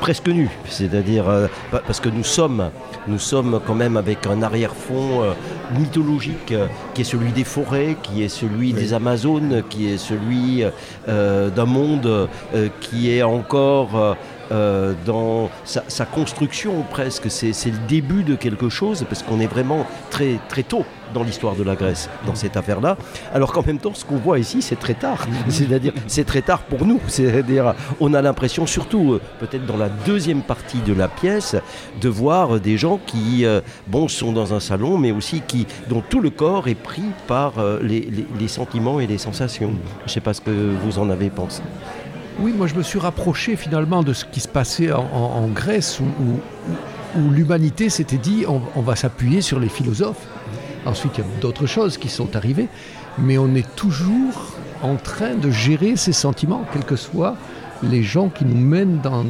presque 0.00 0.26
nu, 0.28 0.48
c'est-à-dire 0.68 1.28
euh, 1.28 1.46
pa- 1.70 1.82
parce 1.86 2.00
que 2.00 2.08
nous 2.08 2.24
sommes, 2.24 2.70
nous 3.08 3.18
sommes 3.20 3.60
quand 3.66 3.74
même 3.74 3.96
avec 3.96 4.26
un 4.26 4.42
arrière-fond 4.42 5.22
euh, 5.22 5.32
mythologique 5.78 6.52
euh, 6.52 6.66
qui 6.94 7.02
est 7.02 7.04
celui 7.04 7.30
des 7.32 7.44
forêts, 7.44 7.96
qui 8.02 8.22
est 8.24 8.28
celui 8.28 8.72
des 8.72 8.92
Amazones, 8.92 9.62
qui 9.70 9.88
est 9.88 9.98
celui 9.98 10.64
euh, 11.08 11.48
d'un 11.50 11.64
monde 11.64 12.28
euh, 12.54 12.68
qui 12.80 13.10
est 13.10 13.22
encore 13.22 14.16
euh, 14.52 14.94
dans 15.04 15.50
sa, 15.64 15.82
sa 15.88 16.04
construction 16.04 16.82
presque. 16.90 17.30
C'est 17.30 17.52
le 17.70 17.78
début 17.88 18.22
de 18.22 18.34
quelque 18.34 18.68
chose 18.68 19.04
parce 19.08 19.22
qu'on 19.22 19.40
est 19.40 19.46
vraiment 19.46 19.86
très, 20.10 20.38
très 20.48 20.62
tôt 20.62 20.84
dans 21.14 21.22
l'histoire 21.22 21.54
de 21.54 21.62
la 21.62 21.76
Grèce, 21.76 22.10
dans 22.26 22.34
cette 22.34 22.56
affaire-là. 22.56 22.96
Alors 23.32 23.52
qu'en 23.52 23.62
même 23.62 23.78
temps, 23.78 23.94
ce 23.94 24.04
qu'on 24.04 24.16
voit 24.16 24.38
ici, 24.40 24.60
c'est 24.60 24.76
très 24.78 24.94
tard. 24.94 25.26
C'est-à-dire, 25.48 25.92
c'est 26.08 26.24
très 26.24 26.42
tard 26.42 26.62
pour 26.64 26.84
nous. 26.84 27.00
C'est-à-dire, 27.06 27.74
on 28.00 28.12
a 28.12 28.20
l'impression, 28.22 28.66
surtout 28.66 29.12
euh, 29.14 29.20
peut-être 29.38 29.64
dans 29.66 29.76
la 29.76 29.88
deuxième 29.88 30.42
partie 30.42 30.78
de 30.80 30.92
la 30.92 31.06
pièce, 31.08 31.54
de 32.00 32.08
voir 32.08 32.58
des 32.60 32.76
gens 32.76 32.98
qui, 33.06 33.44
euh, 33.46 33.60
bon, 33.86 34.08
sont 34.08 34.32
dans 34.32 34.52
un 34.52 34.60
salon, 34.60 34.98
mais 34.98 35.12
aussi 35.12 35.42
qui, 35.46 35.66
dont 35.88 36.02
tout 36.06 36.20
le 36.20 36.30
corps 36.30 36.66
est 36.68 36.74
pris 36.74 37.04
par 37.28 37.58
euh, 37.58 37.78
les, 37.82 38.00
les- 38.00 38.26
les 38.38 38.48
sentiments 38.48 38.98
et 39.00 39.06
les 39.06 39.18
sensations. 39.18 39.72
Je 40.00 40.04
ne 40.04 40.08
sais 40.10 40.20
pas 40.20 40.34
ce 40.34 40.40
que 40.40 40.50
vous 40.50 40.98
en 40.98 41.08
avez 41.08 41.30
pensé. 41.30 41.62
Oui, 42.38 42.52
moi 42.52 42.66
je 42.66 42.74
me 42.74 42.82
suis 42.82 42.98
rapproché 42.98 43.56
finalement 43.56 44.02
de 44.02 44.12
ce 44.12 44.24
qui 44.24 44.40
se 44.40 44.48
passait 44.48 44.92
en, 44.92 45.48
Grèce 45.48 46.00
où, 46.00 46.40
l'humanité 47.30 47.88
s'était 47.88 48.18
dit 48.18 48.44
on, 48.46 48.60
on 48.74 48.82
va 48.82 48.94
s'appuyer 48.94 49.40
sur 49.40 49.58
les 49.58 49.70
philosophes. 49.70 50.26
Ensuite, 50.84 51.12
il 51.16 51.24
y 51.24 51.24
a 51.24 51.40
d'autres 51.40 51.66
choses 51.66 51.96
qui 51.96 52.08
sont 52.08 52.36
arrivées, 52.36 52.68
mais 53.18 53.38
on 53.38 53.54
est 53.54 53.74
toujours 53.74 54.52
en 54.82 54.96
train 54.96 55.34
de 55.34 55.50
gérer 55.50 55.96
ces 55.96 56.12
sentiments, 56.12 56.64
quels 56.72 56.84
que 56.84 56.96
soient 56.96 57.36
les 57.82 58.02
gens 58.02 58.28
qui 58.28 58.44
nous 58.44 58.56
mènent 58.56 59.00
dans, 59.02 59.24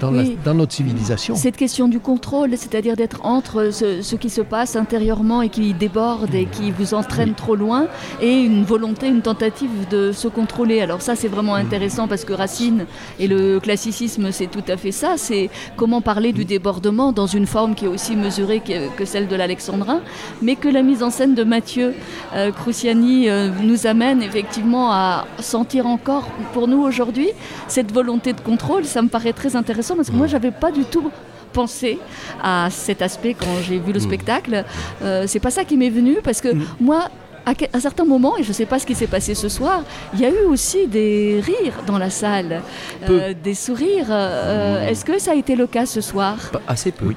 dans, 0.00 0.10
la- 0.10 0.22
Oui. 0.22 0.38
dans 0.44 0.54
notre 0.54 0.72
civilisation. 0.72 1.36
Cette 1.36 1.56
question 1.56 1.86
du 1.88 2.00
contrôle, 2.00 2.50
c'est-à-dire 2.56 2.96
d'être 2.96 3.24
entre 3.24 3.70
ce, 3.72 4.02
ce 4.02 4.16
qui 4.16 4.30
se 4.30 4.40
passe 4.40 4.74
intérieurement 4.76 5.42
et 5.42 5.48
qui 5.48 5.74
déborde 5.74 6.34
et 6.34 6.46
qui 6.46 6.70
vous 6.70 6.94
entraîne 6.94 7.34
trop 7.34 7.54
loin, 7.54 7.86
et 8.20 8.40
une 8.40 8.64
volonté, 8.64 9.08
une 9.08 9.22
tentative 9.22 9.70
de 9.90 10.12
se 10.12 10.28
contrôler. 10.28 10.80
Alors 10.80 11.02
ça, 11.02 11.14
c'est 11.14 11.28
vraiment 11.28 11.54
intéressant 11.54 12.08
parce 12.08 12.24
que 12.24 12.32
Racine 12.32 12.86
et 13.20 13.28
le 13.28 13.60
classicisme, 13.60 14.32
c'est 14.32 14.46
tout 14.50 14.64
à 14.68 14.76
fait 14.76 14.92
ça. 14.92 15.14
C'est 15.16 15.50
comment 15.76 16.00
parler 16.00 16.32
du 16.32 16.44
débordement 16.44 17.12
dans 17.12 17.26
une 17.26 17.46
forme 17.46 17.74
qui 17.74 17.84
est 17.84 17.88
aussi 17.88 18.16
mesurée 18.16 18.60
que, 18.60 18.88
que 18.96 19.04
celle 19.04 19.28
de 19.28 19.36
l'alexandrin, 19.36 20.00
mais 20.40 20.56
que 20.56 20.68
la 20.68 20.82
mise 20.82 21.02
en 21.02 21.10
scène 21.10 21.34
de 21.34 21.44
Mathieu 21.44 21.94
euh, 22.34 22.50
Cruciani 22.50 23.28
euh, 23.28 23.50
nous 23.62 23.86
amène 23.86 24.22
effectivement 24.22 24.90
à 24.92 25.26
sentir 25.38 25.86
encore, 25.86 26.26
pour 26.54 26.66
nous 26.68 26.82
aujourd'hui, 26.82 27.28
cette 27.68 27.92
volonté 27.92 28.32
de 28.32 28.40
contrôle. 28.40 28.84
Ça 28.84 29.02
me 29.02 29.08
paraît 29.08 29.32
très 29.32 29.56
intéressant 29.56 29.96
parce 29.96 30.10
que 30.10 30.14
moi, 30.16 30.26
j'avais 30.26 30.50
pas 30.50 30.70
du 30.70 30.84
tout 30.84 31.10
pensé 31.52 31.98
à 32.42 32.68
cet 32.70 33.02
aspect 33.02 33.34
quand 33.34 33.54
j'ai 33.62 33.78
vu 33.78 33.92
le 33.92 34.00
spectacle. 34.00 34.64
Euh, 35.02 35.24
c'est 35.26 35.40
pas 35.40 35.50
ça 35.50 35.64
qui 35.64 35.76
m'est 35.76 35.90
venu 35.90 36.16
parce 36.24 36.40
que 36.40 36.48
moi, 36.80 37.08
à 37.44 37.52
à 37.72 37.80
certains 37.80 38.04
moments, 38.04 38.38
et 38.38 38.42
je 38.42 38.48
ne 38.48 38.54
sais 38.54 38.66
pas 38.66 38.78
ce 38.78 38.86
qui 38.86 38.94
s'est 38.94 39.06
passé 39.08 39.34
ce 39.34 39.48
soir, 39.48 39.82
il 40.14 40.20
y 40.20 40.24
a 40.24 40.30
eu 40.30 40.44
aussi 40.48 40.86
des 40.86 41.42
rires 41.44 41.82
dans 41.86 41.98
la 41.98 42.08
salle, 42.08 42.62
euh, 43.10 43.34
des 43.34 43.54
sourires. 43.54 44.06
Euh, 44.10 44.86
Est-ce 44.88 45.04
que 45.04 45.18
ça 45.18 45.32
a 45.32 45.34
été 45.34 45.56
le 45.56 45.66
cas 45.66 45.84
ce 45.84 46.00
soir? 46.00 46.36
Pas- 46.52 46.62
Assez 46.68 46.92
peu. 46.92 47.12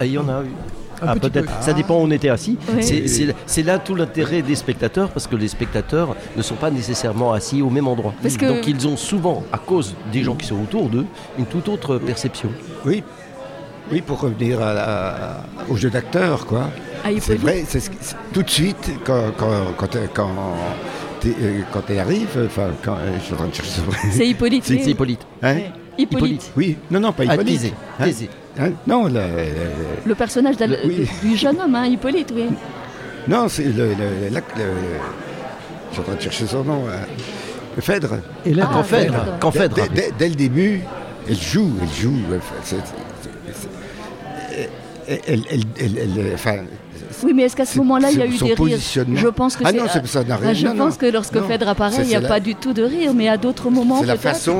Ah, 0.00 0.06
Il 0.06 0.12
y 0.12 0.18
en 0.18 0.28
a 0.28 0.42
eu. 0.42 0.50
Ah, 1.06 1.14
peut-être. 1.14 1.46
peu. 1.46 1.52
Ça 1.62 1.72
dépend 1.72 1.94
où 1.96 2.02
on 2.04 2.10
était 2.10 2.28
assis. 2.28 2.56
Oui. 2.74 2.82
C'est- 3.46 3.62
là 3.62 3.78
tout 3.78 3.94
l'intérêt 3.94 4.42
des 4.42 4.54
spectateurs 4.54 5.10
parce 5.10 5.26
que 5.26 5.36
les 5.36 5.48
spectateurs 5.48 6.16
ne 6.36 6.42
sont 6.42 6.54
pas 6.54 6.70
nécessairement 6.70 7.32
assis 7.32 7.60
au 7.62 7.70
même 7.70 7.86
endroit. 7.88 8.14
Parce 8.22 8.36
que- 8.36 8.46
Donc 8.46 8.66
ils 8.66 8.86
ont 8.88 8.96
souvent, 8.96 9.42
à 9.52 9.58
cause 9.58 9.94
des 10.12 10.22
gens 10.22 10.34
qui 10.34 10.46
sont 10.46 10.56
autour 10.62 10.88
d'eux, 10.88 11.06
une 11.38 11.46
toute 11.46 11.68
autre 11.68 11.98
perception. 11.98 12.48
Oui, 12.86 13.02
oui, 13.92 14.00
pour 14.00 14.20
revenir 14.20 14.62
à 14.62 14.74
la- 14.74 15.44
au 15.68 15.76
jeu 15.76 15.90
d'acteur, 15.90 16.46
quoi. 16.46 16.70
Ah, 17.04 17.08
C'est 17.20 17.36
vrai, 17.36 17.64
c'est 17.66 17.80
ce 17.80 17.90
tout 18.32 18.42
de 18.42 18.50
suite, 18.50 18.90
quand, 19.04 19.32
quand, 19.36 19.48
quand, 19.76 19.88
quand, 20.14 20.28
euh, 21.26 21.60
quand 21.72 21.82
elle 21.88 21.98
arrive, 22.00 22.28
enfin, 22.46 22.68
quand, 22.84 22.94
euh, 22.94 23.16
je 23.18 23.24
suis 23.24 23.34
en 23.34 23.36
train 23.38 23.48
de 23.48 23.54
chercher 23.54 23.80
C'est 24.10 24.26
Hippolyte. 24.28 24.64
C'est 24.66 24.76
Hippolyte. 24.76 25.26
Hein 25.42 25.54
Oui. 25.56 25.62
Hippolyte. 25.98 26.52
Oui, 26.56 26.76
non, 26.90 27.00
non, 27.00 27.12
pas 27.12 27.24
Ah, 27.28 27.34
Hippolyte. 27.34 27.60
Thésée. 27.60 27.74
Hein 27.98 28.04
Thésée. 28.04 28.30
Hein 28.58 28.70
non, 28.86 29.04
le- 29.06 29.12
le- 29.14 29.20
Le 30.06 30.14
personnage 30.14 30.56
d'Al- 30.56 30.70
Le- 30.70 30.78
oui. 30.88 31.08
du 31.22 31.36
jeune 31.36 31.60
homme, 31.60 31.74
hein, 31.74 31.86
Hippolyte, 31.86 32.32
oui. 32.34 32.44
non, 33.28 33.48
c'est 33.48 33.64
le, 33.64 33.70
le, 33.72 33.88
le- 33.88 34.28
la- 34.32 34.40
le- 34.40 34.74
je 35.88 35.92
suis 35.92 36.00
en 36.00 36.04
train 36.04 36.14
de 36.14 36.20
chercher 36.20 36.46
son 36.46 36.64
nom. 36.64 36.84
Le 37.76 37.82
Phèdre. 37.82 38.18
Et 38.44 38.54
là, 38.54 38.68
Ah, 38.74 38.82
Phèdre, 38.82 39.36
quand 39.40 39.50
Dès, 39.52 39.58
Phèdre. 39.60 39.74
dès- 39.76 39.88
dès- 39.88 40.12
dès 40.18 40.28
le 40.28 40.34
début, 40.34 40.80
elle 41.28 41.36
joue, 41.40 41.70
elle 41.80 42.02
joue. 42.02 42.16
c'est- 42.64 42.76
c'est- 42.76 44.70
elle, 45.26 45.42
elle, 45.50 45.62
elle, 45.80 45.98
elle- 45.98 46.36
Oui, 47.24 47.32
mais 47.34 47.42
est-ce 47.44 47.56
qu'à 47.56 47.64
ce 47.66 47.72
C'est- 47.72 47.78
moment-là, 47.78 48.10
il 48.10 48.18
y 48.18 48.22
a 48.22 48.26
c'est 48.26 48.32
eu 48.32 48.36
son 48.36 48.46
des 48.46 48.54
rires. 48.54 48.78
Je 49.14 49.28
pense 49.28 49.56
que 49.56 49.62
Ah 49.64 49.70
c'est- 49.70 49.76
non, 49.76 49.84
c'est- 49.92 50.06
ça 50.06 50.24
n'a 50.24 50.36
rien- 50.36 50.50
Ah, 50.50 50.54
Je 50.54 50.66
non, 50.66 50.74
pense 50.76 50.92
non. 50.94 50.98
que 50.98 51.06
lorsque 51.12 51.34
Non. 51.34 51.48
Phèdre 51.48 51.68
apparaît, 51.68 51.96
C'est- 51.96 52.02
il 52.02 52.08
n'y 52.08 52.14
a 52.14 52.20
c'est 52.22 52.28
pas 52.28 52.40
du 52.40 52.54
tout 52.54 52.72
de 52.72 52.82
rire, 52.82 53.12
mais 53.14 53.28
à 53.28 53.36
d'autres 53.36 53.70
moments, 53.70 54.00
c'est 54.00 54.06
la 54.06 54.16
façon 54.16 54.58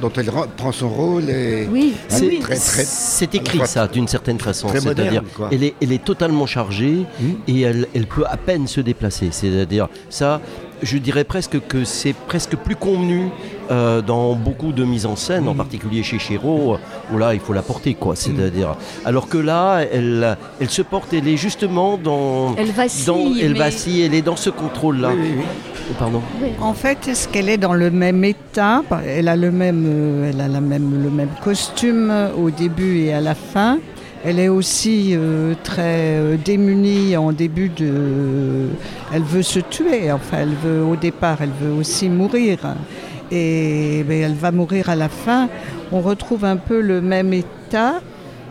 dont, 0.00 0.10
elle 0.16 0.30
rend- 0.30 0.46
prend 0.56 0.72
son 0.72 0.88
rôle. 0.88 1.28
Et, 1.30 1.68
Oui, 1.70 1.94
oui. 2.20 2.38
très, 2.40 2.56
très, 2.56 2.84
C'est 2.84 3.34
écrit 3.34 3.58
fois 3.58 3.66
ça 3.66 3.86
d'une 3.88 4.08
certaine 4.08 4.38
façon. 4.40 4.68
C'est-à-dire, 4.68 5.22
elle 5.50 5.64
est, 5.64 5.74
elle 5.80 5.92
est 5.92 6.04
totalement 6.04 6.46
chargée 6.46 7.04
Hmm. 7.20 7.24
et 7.48 7.60
elle, 7.62 7.86
elle 7.94 8.06
peut 8.06 8.24
à 8.26 8.36
peine 8.36 8.66
se 8.66 8.80
déplacer. 8.80 9.28
C'est-à-dire, 9.30 9.88
ça, 10.10 10.40
je 10.82 10.98
dirais 10.98 11.24
presque 11.24 11.58
que 11.66 11.84
c'est 11.84 12.12
presque 12.12 12.56
plus 12.56 12.76
convenu 12.76 13.28
euh, 13.70 14.02
dans 14.02 14.34
beaucoup 14.34 14.72
de 14.72 14.84
mises 14.84 15.06
en 15.06 15.16
scène, 15.16 15.48
en 15.48 15.54
particulier 15.54 16.02
chez 16.02 16.18
Chéreau, 16.18 16.76
où 17.12 17.18
là, 17.18 17.34
il 17.34 17.40
faut 17.40 17.52
la 17.52 17.62
porter, 17.62 17.94
quoi. 17.94 18.14
C'est-à-dire, 18.16 18.74
alors 19.04 19.28
que 19.28 19.38
là, 19.38 19.80
elle, 19.92 20.36
elle 20.60 20.70
se 20.70 20.82
porte, 20.82 21.12
elle 21.12 21.28
est 21.28 21.36
justement 21.36 21.96
dans. 21.96 22.54
Elle 22.56 22.70
vacille, 22.72 23.06
dans- 23.06 23.34
elle 23.40 23.52
mais- 23.52 23.58
vacille, 23.58 24.02
elle 24.02 24.14
est 24.14 24.22
dans 24.22 24.36
ce 24.36 24.50
contrôle-là. 24.50 25.10
Oui, 25.14 25.18
oui, 25.22 25.34
oui. 25.38 25.44
Oh, 25.90 25.94
pardon. 25.98 26.22
En 26.60 26.72
fait, 26.72 27.08
est-ce 27.08 27.28
qu'elle 27.28 27.48
est 27.50 27.58
dans 27.58 27.74
le 27.74 27.90
même 27.90 28.24
état? 28.24 28.82
Elle 29.06 29.28
a 29.28 29.36
le 29.36 29.50
même, 29.50 29.84
euh, 29.86 30.30
elle 30.30 30.40
a 30.40 30.48
la 30.48 30.60
même, 30.62 31.02
le 31.02 31.10
même 31.10 31.28
costume 31.42 32.12
au 32.38 32.50
début 32.50 33.00
et 33.00 33.12
à 33.12 33.20
la 33.20 33.34
fin. 33.34 33.78
Elle 34.26 34.38
est 34.38 34.48
aussi 34.48 35.10
euh, 35.12 35.52
très 35.62 36.16
euh, 36.16 36.36
démunie 36.42 37.14
en 37.18 37.32
début 37.32 37.68
de. 37.68 38.68
Elle 39.12 39.22
veut 39.22 39.42
se 39.42 39.60
tuer. 39.60 40.10
Enfin, 40.10 40.38
elle 40.40 40.54
veut 40.64 40.82
au 40.82 40.96
départ, 40.96 41.36
elle 41.42 41.50
veut 41.60 41.74
aussi 41.74 42.08
mourir. 42.08 42.56
Et 43.34 44.04
ben, 44.06 44.22
elle 44.22 44.34
va 44.34 44.52
mourir 44.52 44.88
à 44.88 44.94
la 44.94 45.08
fin. 45.08 45.48
On 45.90 46.00
retrouve 46.00 46.44
un 46.44 46.56
peu 46.56 46.80
le 46.80 47.00
même 47.00 47.32
état, 47.32 47.94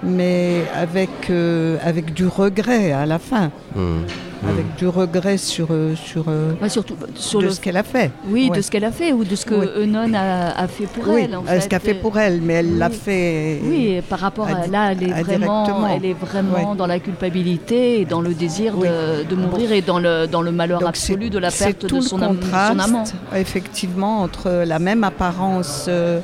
mais 0.03 0.63
avec 0.75 1.29
euh, 1.29 1.77
du 2.13 2.27
regret 2.27 2.91
à 2.91 3.05
la 3.05 3.17
fin, 3.17 3.49
Hmm. 3.75 4.01
Avec 4.49 4.75
du 4.75 4.87
regret 4.87 5.37
sur 5.37 5.67
euh, 5.71 5.95
sur 5.95 6.25
euh, 6.27 6.53
Bah, 6.59 6.69
surtout 6.69 6.95
sur 7.15 7.39
de 7.39 7.45
le... 7.45 7.51
ce 7.51 7.61
qu'elle 7.61 7.77
a 7.77 7.83
fait. 7.83 8.11
Oui, 8.27 8.49
Ouais. 8.49 8.57
de 8.57 8.61
ce 8.61 8.69
qu'elle 8.71 8.83
a 8.83 8.91
fait 8.91 9.11
ou 9.13 9.23
de 9.23 9.35
ce 9.35 9.45
que 9.45 9.55
Oui. 9.55 9.67
Eunon 9.77 10.11
a, 10.13 10.51
a 10.61 10.67
fait 10.67 10.85
pour 10.85 11.07
oui, 11.07 11.21
elle. 11.25 11.35
En 11.35 11.43
euh, 11.47 11.59
ce 11.59 11.67
qu'a 11.67 11.79
fait 11.79 11.93
pour 11.93 12.17
elle, 12.19 12.41
mais 12.41 12.53
elle 12.55 12.77
l'a 12.77 12.89
Oui. 12.89 12.95
fait. 12.95 13.59
Oui, 13.63 14.01
par 14.09 14.19
rapport 14.19 14.47
à 14.47 14.67
là, 14.67 14.91
elle 14.91 15.03
est 15.03 15.23
vraiment, 15.23 15.87
elle 15.87 16.05
est 16.05 16.13
vraiment 16.13 16.71
Ouais. 16.71 16.77
dans 16.77 16.87
la 16.87 16.99
culpabilité 16.99 18.01
et 18.01 18.05
dans 18.05 18.21
le 18.21 18.33
désir 18.33 18.73
Oui. 18.77 18.87
de, 18.87 19.23
de 19.23 19.35
mourir 19.35 19.71
et 19.71 19.81
dans 19.81 19.99
le, 19.99 20.27
dans 20.27 20.41
le 20.41 20.51
malheur 20.51 20.79
Donc, 20.79 20.89
absolu 20.89 21.29
de 21.29 21.39
la 21.39 21.49
perte 21.51 21.79
tout 21.79 21.87
de 21.87 21.95
le 21.95 22.01
son, 22.01 22.21
am- 22.21 22.35
de 22.37 22.43
son 22.43 22.79
amant. 22.79 23.03
effectivement, 23.35 24.21
entre 24.21 24.63
la 24.65 24.79
même 24.79 25.03
apparence 25.03 25.85
euh, 25.87 26.19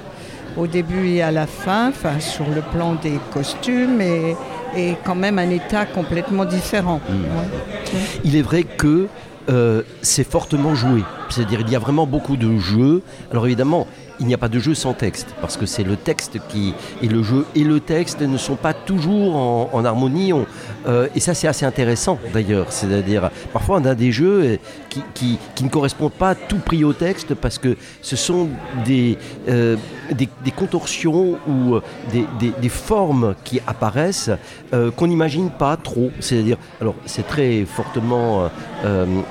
au 0.57 0.67
début 0.67 1.07
et 1.09 1.21
à 1.21 1.31
la 1.31 1.47
fin, 1.47 1.89
enfin, 1.89 2.19
sur 2.19 2.45
le 2.53 2.61
plan 2.61 2.95
des 3.01 3.19
costumes, 3.33 4.01
et, 4.01 4.35
et 4.75 4.95
quand 5.03 5.15
même 5.15 5.39
un 5.39 5.49
état 5.49 5.85
complètement 5.85 6.45
différent. 6.45 7.01
Mm. 7.09 7.13
Ouais. 7.13 7.99
Il 8.23 8.35
est 8.35 8.41
vrai 8.41 8.63
que 8.63 9.07
euh, 9.49 9.81
c'est 10.01 10.29
fortement 10.29 10.75
joué. 10.75 11.03
C'est-à-dire 11.29 11.61
il 11.61 11.69
y 11.71 11.75
a 11.75 11.79
vraiment 11.79 12.05
beaucoup 12.05 12.37
de 12.37 12.57
jeux. 12.57 13.01
Alors 13.31 13.45
évidemment, 13.47 13.87
il 14.19 14.27
n'y 14.27 14.33
a 14.33 14.37
pas 14.37 14.49
de 14.49 14.59
jeu 14.59 14.75
sans 14.75 14.93
texte, 14.93 15.33
parce 15.41 15.55
que 15.57 15.65
c'est 15.65 15.83
le 15.83 15.95
texte 15.95 16.37
qui... 16.49 16.73
Et 17.01 17.07
le 17.07 17.23
jeu 17.23 17.45
et 17.55 17.63
le 17.63 17.79
texte 17.79 18.21
ne 18.21 18.37
sont 18.37 18.55
pas 18.57 18.73
toujours 18.73 19.35
en, 19.35 19.69
en 19.71 19.85
harmonie. 19.85 20.33
On- 20.33 20.45
euh, 20.87 21.07
et 21.15 21.19
ça, 21.19 21.33
c'est 21.33 21.47
assez 21.47 21.65
intéressant 21.65 22.17
d'ailleurs. 22.33 22.67
C'est-à-dire, 22.71 23.29
parfois, 23.53 23.77
on 23.81 23.85
a 23.85 23.95
des 23.95 24.11
jeux 24.11 24.41
euh, 24.43 24.57
qui, 24.89 25.01
qui- 25.13 25.37
qui 25.55 25.63
ne 25.63 25.69
correspondent 25.69 26.11
pas 26.13 26.29
à 26.31 26.35
tout 26.35 26.57
prix 26.59 26.83
au 26.83 26.93
texte, 26.93 27.33
parce 27.35 27.57
que 27.57 27.75
ce 28.01 28.15
sont 28.15 28.49
des, 28.85 29.17
euh, 29.47 29.75
des, 30.11 30.29
des 30.43 30.51
contorsions 30.51 31.37
ou 31.47 31.79
des, 32.11 32.25
des- 32.39 32.53
des 32.61 32.69
formes 32.69 33.35
qui 33.43 33.59
apparaissent 33.67 34.31
euh, 34.73 34.91
qu'on 34.91 35.07
n'imagine 35.07 35.49
pas 35.49 35.77
trop. 35.77 36.11
C'est-à-dire, 36.19 36.57
alors, 36.81 36.95
c'est 37.05 37.27
très 37.27 37.65
fortement 37.65 38.49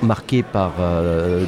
marqué 0.02 0.42
par 0.42 0.72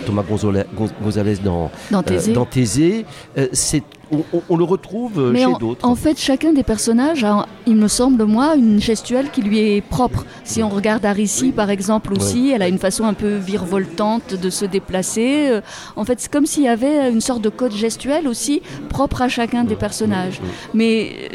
Thomas 0.07 0.23
Gonzalez 0.23 1.37
dans 1.45 1.71
Dans 1.91 2.03
Thésée. 2.03 2.33
dans 2.33 2.45
Thésée, 2.47 3.05
c'est 3.53 3.83
on, 4.13 4.19
on- 4.33 4.43
on 4.49 4.57
le 4.57 4.65
retrouve 4.65 5.19
euh, 5.19 5.31
Mais 5.33 5.41
chez 5.41 5.47
en, 5.47 5.59
d'autres. 5.59 5.87
en 5.87 5.95
fait, 5.95 6.19
chacun 6.19 6.53
des 6.53 6.63
personnages 6.63 7.23
a, 7.25 7.47
il 7.67 7.77
me 7.77 7.89
semble, 7.89 8.25
moi, 8.25 8.55
une 8.57 8.81
gestuelle 8.81 9.31
qui 9.31 9.43
lui 9.43 9.59
est 9.59 9.81
propre. 9.81 10.25
Si 10.45 10.63
on 10.63 10.69
regarde 10.69 11.05
Arissi, 11.07 11.53
par 11.53 11.71
exemple, 11.71 12.13
aussi, 12.13 12.51
elle 12.55 12.63
a 12.63 12.69
une 12.69 12.79
façon 12.79 13.05
un 13.05 13.15
peu 13.15 13.37
virevoltante 13.37 14.35
de 14.35 14.51
se 14.51 14.65
déplacer. 14.65 15.49
Euh, 15.51 15.61
En 15.97 16.05
fait, 16.05 16.21
c'est 16.21 16.31
comme 16.31 16.47
s'il 16.47 16.65
y 16.65 16.69
avait 16.69 17.11
une 17.11 17.21
sorte 17.21 17.43
de 17.43 17.49
code 17.49 17.73
gestuel 17.73 18.27
aussi 18.29 18.63
propre 18.89 19.23
à 19.23 19.29
chacun 19.29 19.65
des 19.65 19.77
personnages. 19.77 20.41
Mais 20.75 21.29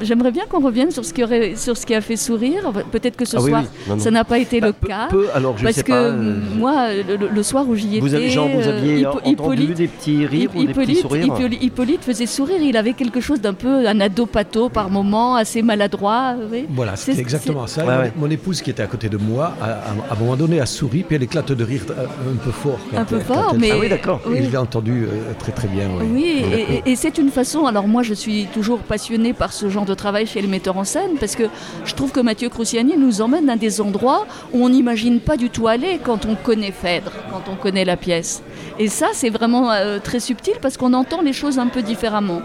j'aimerais 0.00 0.30
bien 0.30 0.44
qu'on 0.48 0.60
revienne 0.60 0.90
sur 0.90 1.04
ce, 1.04 1.12
qui 1.12 1.22
aurait, 1.24 1.54
sur 1.56 1.76
ce 1.76 1.86
qui 1.86 1.94
a 1.94 2.00
fait 2.00 2.16
sourire. 2.16 2.72
Peut-être 2.90 3.16
que 3.16 3.24
ce 3.24 3.36
Ah 3.36 3.40
soir, 3.40 3.62
oui. 3.62 3.68
Non, 3.88 3.96
non. 3.96 4.02
ça 4.02 4.10
n'a 4.10 4.24
pas 4.24 4.38
été 4.38 4.60
Bah, 4.60 4.68
le 4.68 4.72
peu- 4.72 4.86
cas. 4.88 5.06
peu, 5.10 5.26
alors 5.34 5.56
je 5.58 5.64
parce 5.64 5.76
sais 5.76 5.82
que 5.82 5.90
pas. 5.92 5.96
euh, 5.98 6.38
moi, 6.56 6.88
le, 6.94 7.28
le 7.28 7.42
soir 7.42 7.68
où 7.68 7.74
j'y 7.74 7.88
étais, 7.96 8.00
vous 8.00 8.14
avez, 8.14 8.28
vous 8.28 8.38
euh, 8.38 8.78
aviez 8.78 9.06
entendu 9.06 9.74
des 9.74 9.88
petits 9.88 10.26
rires 10.26 10.50
ou 10.54 10.64
des 10.64 10.72
petits 10.74 10.96
sourires 10.96 11.26
Hippolyte- 11.26 11.62
Hippolyte 11.62 12.00
faisait 12.12 12.26
sourire, 12.26 12.60
il 12.60 12.76
avait 12.76 12.92
quelque 12.92 13.20
chose 13.20 13.40
d'un 13.40 13.54
peu 13.54 13.86
un 13.88 14.00
ado-pato 14.00 14.68
par 14.68 14.90
moment, 14.90 15.34
assez 15.36 15.62
maladroit. 15.62 16.34
oui. 16.50 16.66
Voilà, 16.70 16.96
C'est- 16.96 17.18
exactement 17.18 17.66
ça. 17.66 17.84
Ouais, 17.84 17.94
Mon- 17.96 18.00
ouais. 18.02 18.12
Mon 18.16 18.30
épouse 18.30 18.60
qui 18.62 18.70
était 18.70 18.82
à 18.82 18.86
côté 18.86 19.08
de 19.08 19.16
moi, 19.16 19.54
à, 19.60 19.64
à- 19.64 19.70
à 20.10 20.14
un 20.14 20.18
moment 20.18 20.36
donné, 20.36 20.60
a 20.60 20.66
souri, 20.66 21.02
puis 21.02 21.16
elle 21.16 21.22
éclate 21.22 21.52
de 21.52 21.64
rire 21.64 21.82
euh, 21.90 22.04
un 22.32 22.36
peu 22.36 22.50
fort. 22.50 22.78
quand 22.90 22.98
Un 22.98 23.04
peu 23.04 23.16
elle- 23.16 23.22
fort, 23.24 23.50
elle- 23.54 23.60
mais... 23.60 23.70
Ah 23.72 23.76
oui, 23.80 23.88
d'accord. 23.88 24.20
oui. 24.26 24.38
Et 24.38 24.42
je 24.44 24.50
l'ai 24.50 24.56
entendu 24.56 25.04
euh, 25.04 25.32
très 25.38 25.52
très 25.52 25.68
bien. 25.68 25.88
oui. 25.98 26.06
Oui, 26.12 26.44
et, 26.52 26.88
et- 26.88 26.92
et 26.92 26.96
c'est 26.96 27.16
une 27.18 27.30
façon. 27.30 27.66
Alors 27.66 27.88
moi, 27.88 28.02
je 28.02 28.14
suis 28.14 28.46
toujours 28.52 28.78
passionnée 28.80 29.32
par 29.32 29.52
ce 29.52 29.68
genre 29.68 29.84
de 29.86 29.94
travail 29.94 30.26
chez 30.26 30.40
les 30.42 30.48
metteurs 30.48 30.76
en 30.76 30.84
scène 30.84 31.12
parce 31.18 31.34
que 31.36 31.44
je 31.84 31.94
trouve 31.94 32.12
que 32.12 32.20
Mathieu 32.20 32.48
Cruciani 32.48 32.96
nous 32.96 33.20
emmène 33.22 33.46
dans 33.46 33.56
des 33.58 33.80
endroits 33.80 34.26
où 34.52 34.64
on 34.64 34.68
n'imagine 34.68 35.20
pas 35.20 35.36
du 35.36 35.48
tout 35.50 35.66
aller 35.68 35.98
quand 36.02 36.26
on 36.26 36.34
connaît 36.34 36.72
Phèdre, 36.72 37.12
quand 37.30 37.50
on 37.50 37.56
connaît 37.56 37.84
la 37.84 37.96
pièce. 37.96 38.42
Et 38.78 38.88
ça, 38.88 39.08
c'est 39.12 39.30
vraiment 39.30 39.70
euh, 39.72 39.98
très 39.98 40.20
subtil 40.20 40.54
parce 40.60 40.76
qu'on 40.76 40.92
entend 40.94 41.22
les 41.22 41.32
choses 41.32 41.58
un 41.58 41.66
peu 41.68 41.82
différemment. 41.82 42.40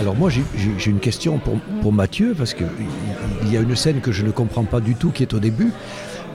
Alors 0.00 0.16
moi 0.16 0.28
j'ai- 0.28 0.90
une 0.90 0.98
question 0.98 1.38
pour, 1.38 1.58
pour 1.80 1.92
Mathieu, 1.92 2.34
parce 2.36 2.52
qu'il 2.52 2.66
il 3.44 3.52
y 3.52 3.56
a 3.56 3.60
une 3.60 3.76
scène 3.76 4.00
que 4.00 4.10
je 4.10 4.24
ne 4.24 4.32
comprends 4.32 4.64
pas 4.64 4.80
du 4.80 4.96
tout 4.96 5.10
qui 5.10 5.22
est 5.22 5.32
au 5.34 5.38
début. 5.38 5.72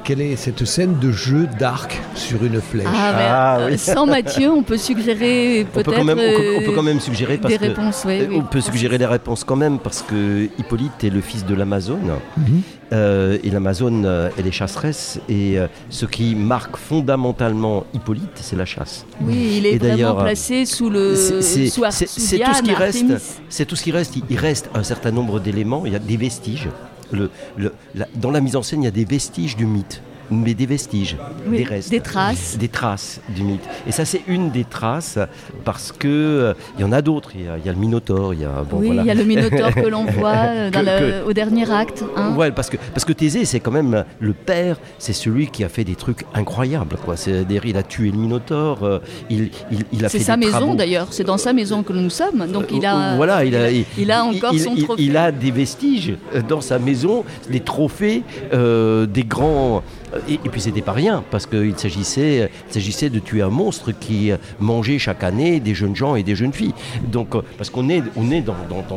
Quelle 0.09 0.21
est 0.21 0.37
cette 0.37 0.65
scène 0.65 0.97
de 0.97 1.11
jeu 1.11 1.47
d'arc 1.59 2.01
sur 2.15 2.43
une 2.43 2.59
flèche 2.59 2.87
Ah, 2.89 3.13
mais, 3.15 3.25
Ah, 3.29 3.57
euh, 3.59 3.67
oui. 3.69 3.77
sans 3.77 4.07
Mathieu, 4.07 4.49
on 4.49 4.63
peut 4.63 4.75
suggérer 4.77 5.67
peut-être 5.71 5.89
on 5.89 6.03
peut- 6.03 6.11
on 6.11 6.15
peut 6.15 6.71
euh, 6.71 6.75
quand 6.75 6.81
même 6.81 6.99
suggérer 6.99 7.37
parce 7.37 7.53
des 7.53 7.59
que 7.59 7.65
réponses. 7.65 8.01
oui, 8.07 8.21
Euh, 8.21 8.25
oui. 8.27 8.35
On 8.39 8.41
peut 8.41 8.59
suggérer 8.59 8.97
des 8.97 9.05
réponses 9.05 9.43
quand 9.43 9.55
même 9.55 9.77
parce 9.77 10.01
que 10.01 10.45
Hippolyte 10.57 11.03
est 11.03 11.11
le 11.11 11.21
fils 11.21 11.45
de 11.45 11.53
l'Amazone 11.53 12.09
Mhm. 12.37 12.61
euh, 12.91 13.37
et 13.43 13.51
l'Amazone 13.51 14.03
euh, 14.07 14.29
elle 14.35 14.47
est 14.47 14.51
chasseresse 14.51 15.19
et 15.29 15.59
euh, 15.59 15.67
ce 15.91 16.07
qui 16.07 16.33
marque 16.33 16.75
fondamentalement 16.77 17.83
Hippolyte 17.93 18.31
c'est 18.41 18.55
la 18.55 18.65
chasse. 18.65 19.05
Oui, 19.21 19.57
il 19.57 19.67
est 19.67 19.73
Et 19.73 19.77
vraiment 19.77 19.93
d'ailleurs, 19.95 20.17
placé 20.23 20.65
sous 20.65 20.89
le 20.89 21.13
c'est- 21.13 21.65
tout 21.69 21.83
ce 21.83 22.63
qui 22.63 22.73
reste. 22.73 23.05
C'est 23.47 23.65
tout 23.65 23.75
ce 23.75 23.83
qui 23.83 23.91
reste. 23.91 24.15
Il- 24.15 24.23
Il 24.31 24.37
reste 24.39 24.71
un 24.73 24.81
certain 24.81 25.11
nombre 25.11 25.39
d'éléments. 25.39 25.83
Il 25.85 25.93
y 25.93 25.95
a 25.95 25.99
des 25.99 26.17
vestiges. 26.17 26.67
Le, 27.11 27.29
le- 27.57 27.73
dans 28.15 28.31
la 28.31 28.41
mise 28.41 28.55
en 28.55 28.63
scène, 28.63 28.81
il 28.83 28.85
y 28.85 28.87
a 28.87 28.91
des 28.91 29.05
vestiges 29.05 29.55
du 29.55 29.65
mythe, 29.65 30.01
mais 30.31 30.53
des 30.53 30.65
vestiges, 30.65 31.17
Oui, 31.47 31.57
des 31.57 31.63
restes, 31.63 31.89
des 31.89 31.99
traces. 32.01 32.57
des 32.57 32.67
traces 32.67 33.19
du 33.29 33.43
mythe. 33.43 33.63
Et 33.87 33.91
ça, 33.91 34.05
c'est 34.05 34.21
une 34.27 34.51
des 34.51 34.63
traces 34.63 35.17
parce 35.65 35.91
que 35.91 36.07
euh, 36.07 36.53
il 36.77 36.81
y 36.81 36.83
en 36.83 36.91
a 36.91 37.01
d'autres. 37.01 37.31
Il 37.35 37.45
y 37.45 37.47
a, 37.47 37.57
il 37.57 37.65
y 37.65 37.69
a 37.69 37.71
le 37.73 37.77
Minotaure. 37.79 38.33
Il 38.33 38.41
y 38.41 38.45
a 38.45 38.63
bon 38.69 38.77
oui, 38.79 38.87
voilà. 38.87 39.01
il 39.03 39.05
y 39.07 39.11
a 39.11 39.13
le 39.13 39.23
Minotaure 39.23 39.73
que 39.73 39.87
l'on 39.87 40.05
voit 40.19 40.29
euh, 40.35 40.69
dans 40.71 40.81
Que- 40.81 40.85
le- 40.85 41.27
au 41.27 41.33
dernier 41.33 41.69
acte. 41.71 42.03
hein. 42.15 42.33
Ouais, 42.35 42.51
parce 42.51 42.69
que, 42.69 42.77
parce 42.93 43.05
que 43.05 43.13
Thésée, 43.13 43.45
c'est 43.45 43.59
quand 43.59 43.71
même 43.71 44.05
le 44.19 44.33
père, 44.33 44.77
c'est 44.97 45.13
celui 45.13 45.47
qui 45.47 45.63
a 45.63 45.69
fait 45.69 45.83
des 45.83 45.95
trucs 45.95 46.25
incroyables. 46.33 46.97
Quoi. 47.03 47.17
C'est-à-dire, 47.17 47.65
il 47.65 47.77
a 47.77 47.83
tué 47.83 48.11
le 48.11 48.17
Minotaure, 48.17 48.83
euh, 48.83 48.99
il, 49.29 49.49
il, 49.71 49.83
il 49.93 50.05
a 50.05 50.09
fait 50.09 50.19
C'est 50.19 50.25
sa 50.25 50.37
des 50.37 50.45
maison 50.45 50.73
d'ailleurs, 50.75 51.07
c'est 51.11 51.23
dans 51.23 51.37
sa 51.37 51.53
maison 51.53 51.83
que 51.83 51.93
nous 51.93 52.09
sommes. 52.09 52.47
Donc 52.51 52.65
il 52.71 52.85
a, 52.85 53.13
Euh, 53.13 53.15
voilà, 53.15 53.43
il 53.45 53.55
a, 53.55 53.71
il, 53.71 53.85
il 53.97 54.11
a 54.11 54.23
encore 54.23 54.53
son 54.57 54.75
trophée. 54.75 55.03
il 55.03 55.17
a 55.17 55.31
des 55.31 55.51
vestiges 55.51 56.13
dans 56.47 56.61
sa 56.61 56.77
maison, 56.79 57.23
des 57.49 57.59
trophées, 57.61 58.23
euh, 58.53 59.05
des 59.05 59.23
grands. 59.23 59.83
Et, 60.27 60.37
puis 60.37 60.61
c'était 60.61 60.81
pas 60.81 60.91
rien, 60.91 61.23
parce 61.31 61.45
qu'il 61.45 61.77
s'agissait, 61.77 62.51
s'agissait 62.69 63.09
de 63.09 63.19
tuer 63.19 63.41
un 63.41 63.49
monstre 63.49 63.91
qui 63.91 64.31
euh, 64.31 64.37
mangeait 64.59 64.99
chaque 64.99 65.23
année 65.23 65.59
des 65.59 65.73
jeunes 65.73 65.95
gens 65.95 66.15
et 66.15 66.23
des 66.23 66.35
jeunes 66.35 66.53
filles. 66.53 66.73
Donc, 67.03 67.35
euh, 67.35 67.41
parce 67.57 67.69
qu'on 67.69 67.89
est, 67.89 68.03
on 68.15 68.31
est 68.31 68.41
dans, 68.41 68.55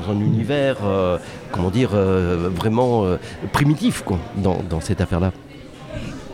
un 0.08 0.20
univers, 0.20 0.76
euh, 0.85 1.18
comment 1.50 1.70
dire, 1.70 1.90
vraiment 1.92 3.04
primitif, 3.52 4.02
dans 4.37 4.80
cette 4.80 5.00
affaire-là. 5.00 5.32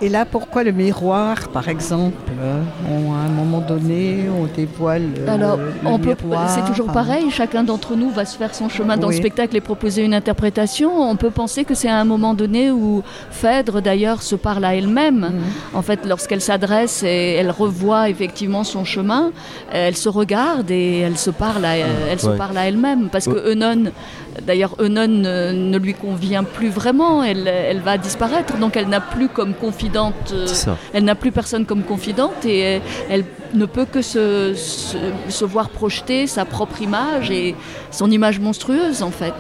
Et 0.01 0.09
là, 0.09 0.25
pourquoi 0.25 0.63
le 0.63 0.71
miroir, 0.71 1.49
par 1.49 1.69
exemple 1.69 2.15
euh, 2.41 2.63
on, 2.89 3.13
À 3.15 3.17
un 3.17 3.29
moment 3.31 3.59
donné, 3.59 4.27
on 4.31 4.45
dévoile 4.47 5.03
euh, 5.19 5.35
Alors, 5.35 5.57
le 5.57 5.73
on 5.85 5.99
miroir, 5.99 6.49
c'est 6.51 6.65
toujours 6.71 6.91
hein. 6.91 6.93
pareil. 6.93 7.31
Chacun 7.33 7.65
d'entre 7.65 7.97
nous 7.97 8.11
va 8.11 8.25
se 8.25 8.37
faire 8.37 8.55
son 8.55 8.69
chemin 8.69 8.97
dans 8.97 9.09
le 9.09 9.15
spectacle 9.15 9.57
et 9.57 9.61
proposer 9.61 10.05
une 10.05 10.15
interprétation. 10.15 10.91
On 11.03 11.17
peut 11.17 11.31
penser 11.31 11.65
que 11.65 11.75
c'est 11.75 11.89
à 11.89 11.97
un 11.99 12.05
moment 12.05 12.35
donné 12.35 12.71
où 12.71 13.03
Phèdre, 13.33 13.83
d'ailleurs, 13.83 14.23
se 14.23 14.37
parle 14.37 14.65
à 14.65 14.77
elle-même. 14.77 15.19
Mhm. 15.33 15.41
En 15.75 15.83
fait, 15.83 16.07
lorsqu'elle 16.07 16.41
s'adresse 16.43 17.03
et 17.03 17.33
elle 17.35 17.51
revoit 17.51 18.09
effectivement 18.09 18.63
son 18.63 18.85
chemin, 18.85 19.33
elle 19.73 19.97
se 19.97 20.09
regarde 20.09 20.71
et 20.71 21.01
elle 21.01 21.19
se 21.19 21.31
parle 21.31 21.65
à, 21.65 21.77
elle 21.77 22.21
se 22.21 22.29
Ouais. 22.29 22.37
parle 22.37 22.57
à 22.57 22.69
elle-même. 22.69 23.09
Parce 23.11 23.27
Ouais. 23.27 23.35
que 23.35 23.53
Eunon, 23.53 23.91
d'ailleurs, 24.47 24.75
Eunon 24.81 25.07
ne, 25.09 25.53
ne 25.53 25.79
lui 25.79 25.95
convient 25.95 26.45
plus 26.45 26.69
vraiment. 26.69 27.23
Elle, 27.23 27.47
elle 27.49 27.81
va 27.81 27.99
disparaître, 27.99 28.57
donc 28.59 28.77
elle 28.77 28.89
n'a 28.89 29.01
plus 29.01 29.29
comme 29.29 29.55
confidente. 29.55 30.33
euh, 30.33 30.47
elle 30.93 31.05
n'a 31.05 31.15
plus 31.15 31.33
personne 31.33 31.67
comme 31.67 31.83
confidente 31.83 32.45
et 32.45 32.59
elle, 32.61 32.83
elle 33.11 33.25
ne 33.55 33.67
peut 33.67 33.87
que 33.87 34.03
se, 34.03 34.55
se, 34.55 34.97
se 35.29 35.45
voir 35.45 35.71
projeter 35.71 36.27
sa 36.27 36.45
propre 36.45 36.83
image 36.83 37.31
et 37.31 37.55
son 37.91 38.11
image 38.11 38.39
monstrueuse 38.41 39.03
en 39.03 39.11
fait. 39.11 39.35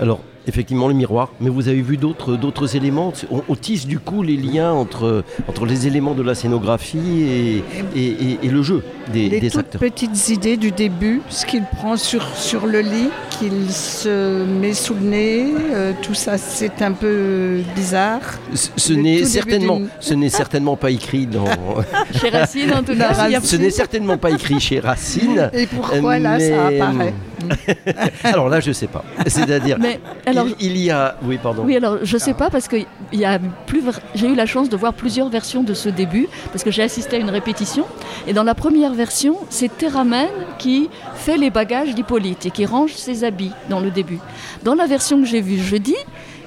Alors, 0.00 0.20
effectivement, 0.48 0.88
le 0.88 0.94
miroir, 0.94 1.30
mais 1.40 1.48
vous 1.50 1.68
avez 1.68 1.82
vu 1.82 1.96
d'autres, 1.96 2.36
d'autres 2.36 2.76
éléments. 2.76 3.12
On, 3.30 3.42
on 3.48 3.54
tisse 3.54 3.86
du 3.86 3.98
coup 3.98 4.22
les 4.22 4.36
liens 4.36 4.72
entre, 4.72 5.24
entre 5.48 5.66
les 5.66 5.86
éléments 5.86 6.14
de 6.14 6.22
la 6.22 6.34
scénographie 6.34 7.22
et, 7.22 7.64
et, 7.96 8.06
et- 8.06 8.38
et 8.42 8.48
le 8.48 8.62
jeu 8.62 8.82
des, 9.12 9.28
Les 9.28 9.40
des 9.40 9.50
toutes 9.50 9.60
acteurs. 9.60 9.80
petites 9.80 10.28
idées 10.28 10.56
du 10.56 10.70
début, 10.70 11.20
ce 11.28 11.44
qu'il 11.46 11.62
prend 11.64 11.96
sur, 11.96 12.26
sur 12.36 12.66
le 12.66 12.80
lit, 12.80 13.08
qu'il 13.38 13.70
se 13.70 14.44
met 14.44 14.74
sous 14.74 14.94
le 14.94 15.00
nez, 15.00 15.54
euh, 15.72 15.92
tout 16.02 16.14
ça 16.14 16.38
c'est 16.38 16.82
un 16.82 16.92
peu 16.92 17.60
bizarre. 17.76 18.20
Ce, 18.54 18.92
n'est 18.92 19.24
certainement, 19.24 19.80
ce 20.00 20.14
n'est 20.14 20.28
certainement 20.28 20.76
pas 20.76 20.90
écrit 20.90 21.26
dans. 21.26 21.44
Chez 22.20 22.28
Racine 22.30 22.72
en 22.72 22.82
tout 22.82 22.94
cas. 22.98 23.40
ce 23.42 23.56
n'est 23.56 23.70
certainement 23.70 24.18
pas 24.18 24.30
écrit 24.30 24.60
chez 24.60 24.80
Racine. 24.80 25.50
Et 25.52 25.66
pourquoi 25.66 26.18
là 26.18 26.38
ça 26.40 26.70
mais- 26.70 26.80
apparaît? 26.80 27.14
Alors 28.24 28.48
là, 28.48 28.60
je 28.60 28.72
sais 28.72 28.86
pas. 28.86 29.04
C'est-à-dire, 29.26 29.78
alors, 30.26 30.46
il, 30.60 30.72
il 30.72 30.76
y 30.78 30.90
a, 30.90 31.16
oui, 31.22 31.38
pardon. 31.42 31.62
Oui, 31.64 31.76
alors 31.76 31.98
je 32.02 32.18
sais 32.18 32.34
pas 32.34 32.50
parce 32.50 32.68
que 32.68 32.76
il 33.12 33.20
y 33.20 33.24
a 33.24 33.38
plus 33.66 33.82
j'ai 34.14 34.28
eu 34.28 34.34
la 34.34 34.46
chance 34.46 34.68
de 34.68 34.76
voir 34.76 34.94
plusieurs 34.94 35.28
versions 35.28 35.62
de 35.62 35.74
ce 35.74 35.88
début 35.88 36.28
parce 36.52 36.64
que 36.64 36.70
j'ai 36.70 36.82
assisté 36.82 37.16
à 37.16 37.18
une 37.18 37.30
répétition 37.30 37.84
et 38.26 38.32
dans 38.32 38.44
la 38.44 38.54
première 38.54 38.92
version, 38.94 39.36
c'est 39.50 39.76
Théramène 39.76 40.28
qui 40.58 40.88
fait 41.14 41.36
les 41.36 41.50
bagages 41.50 41.94
d'Hippolyte 41.94 42.46
et 42.46 42.50
qui 42.50 42.66
range 42.66 42.92
ses 42.94 43.24
habits 43.24 43.52
dans 43.70 43.80
le 43.80 43.90
début. 43.90 44.18
Dans 44.64 44.74
la 44.74 44.86
version 44.86 45.20
que 45.20 45.26
j'ai 45.26 45.40
vue 45.40 45.58
jeudi, 45.58 45.96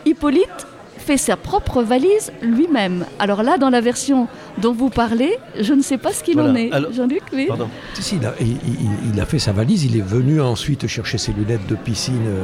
Hippolyte 0.05 0.67
fait 1.01 1.17
sa 1.17 1.35
propre 1.35 1.83
valise 1.83 2.31
lui-même. 2.41 3.05
Alors 3.19 3.43
là, 3.43 3.57
dans 3.57 3.69
la 3.69 3.81
version 3.81 4.27
dont 4.59 4.73
vous 4.73 4.89
parlez, 4.89 5.37
je 5.59 5.73
ne 5.73 5.81
sais 5.81 5.97
pas 5.97 6.13
ce 6.13 6.23
qu'il 6.23 6.35
Voilà. 6.35 6.51
en 6.51 6.55
est. 6.55 6.71
Alors- 6.71 6.93
Jean-Luc, 6.93 7.23
oui. 7.33 7.45
Pardon. 7.47 7.67
Si, 7.95 8.03
si, 8.03 8.15
il, 8.17 8.25
a, 8.25 8.33
il- 8.39 8.47
il- 8.51 9.11
il 9.13 9.19
a 9.19 9.25
fait 9.25 9.39
sa 9.39 9.51
valise, 9.51 9.83
il 9.83 9.97
est 9.97 10.01
venu 10.07 10.39
ensuite 10.39 10.87
chercher 10.87 11.17
ses 11.17 11.33
lunettes 11.33 11.67
de 11.67 11.75
piscine 11.75 12.25
euh, 12.27 12.43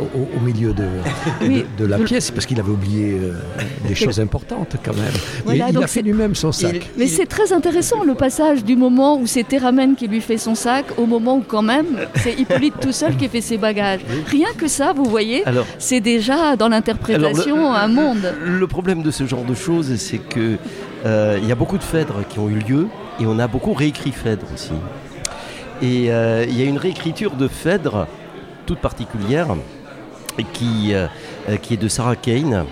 au, 0.00 0.40
milieu 0.40 0.72
de, 0.72 0.84
Oui. 1.42 1.64
de, 1.76 1.84
de 1.84 1.88
la 1.88 1.98
pièce, 1.98 2.30
parce 2.30 2.46
qu'il 2.46 2.58
avait 2.60 2.70
oublié 2.70 3.18
euh, 3.22 3.32
des 3.86 3.94
choses 3.94 4.20
importantes 4.20 4.76
quand 4.84 4.94
même. 4.96 5.12
Voilà, 5.44 5.68
il 5.68 5.74
donc 5.74 5.84
a 5.84 5.86
fait 5.86 6.00
c'est- 6.00 6.02
lui-même 6.06 6.34
son 6.34 6.52
sac. 6.52 6.74
Il- 6.76 6.82
Mais 6.96 7.06
c'est 7.06 7.26
très 7.26 7.52
intéressant 7.52 8.04
le 8.04 8.14
passage 8.14 8.64
du 8.64 8.76
moment 8.76 9.18
où 9.18 9.26
c'est 9.26 9.44
Théramène 9.44 9.94
qui 9.96 10.08
lui 10.08 10.20
fait 10.20 10.38
son 10.38 10.54
sac 10.54 10.86
au 10.98 11.06
moment 11.06 11.36
où 11.36 11.44
quand 11.46 11.62
même 11.62 11.86
c'est 12.16 12.32
Hippolyte 12.38 12.74
tout 12.80 12.92
seul 12.92 13.16
qui 13.16 13.28
fait 13.28 13.40
ses 13.40 13.58
bagages. 13.58 14.00
Rien 14.26 14.48
que 14.56 14.68
ça, 14.68 14.92
vous 14.92 15.04
voyez, 15.04 15.44
c'est 15.78 16.00
déjà 16.00 16.56
dans 16.56 16.68
l'interprétation 16.68 17.72
un 17.72 17.88
monde. 17.88 18.32
Le 18.44 18.66
problème 18.66 19.02
de 19.02 19.10
ce 19.10 19.26
genre 19.26 19.44
de 19.44 19.54
choses, 19.54 19.94
c'est 19.96 20.18
que 20.18 20.56
euh, 21.06 21.38
il 21.42 21.48
y 21.48 21.52
a 21.52 21.54
beaucoup 21.54 21.78
de 21.78 21.82
Phèdres 21.82 22.26
qui 22.28 22.38
ont 22.38 22.48
eu 22.48 22.58
lieu 22.58 22.86
et 23.20 23.26
on 23.26 23.38
a 23.38 23.46
beaucoup 23.46 23.72
réécrit 23.72 24.12
Phèdre 24.12 24.46
aussi. 24.54 24.72
Et 25.80 26.10
euh, 26.12 26.44
il 26.48 26.58
y 26.58 26.62
a 26.62 26.64
une 26.66 26.78
réécriture 26.78 27.32
de 27.36 27.46
Phèdre 27.48 28.06
toute 28.66 28.78
particulière 28.80 29.48
qui, 30.44 30.94
euh, 30.94 31.06
euh, 31.48 31.56
qui 31.56 31.74
est 31.74 31.76
de 31.76 31.88
Sarah 31.88 32.16
Kane 32.16 32.64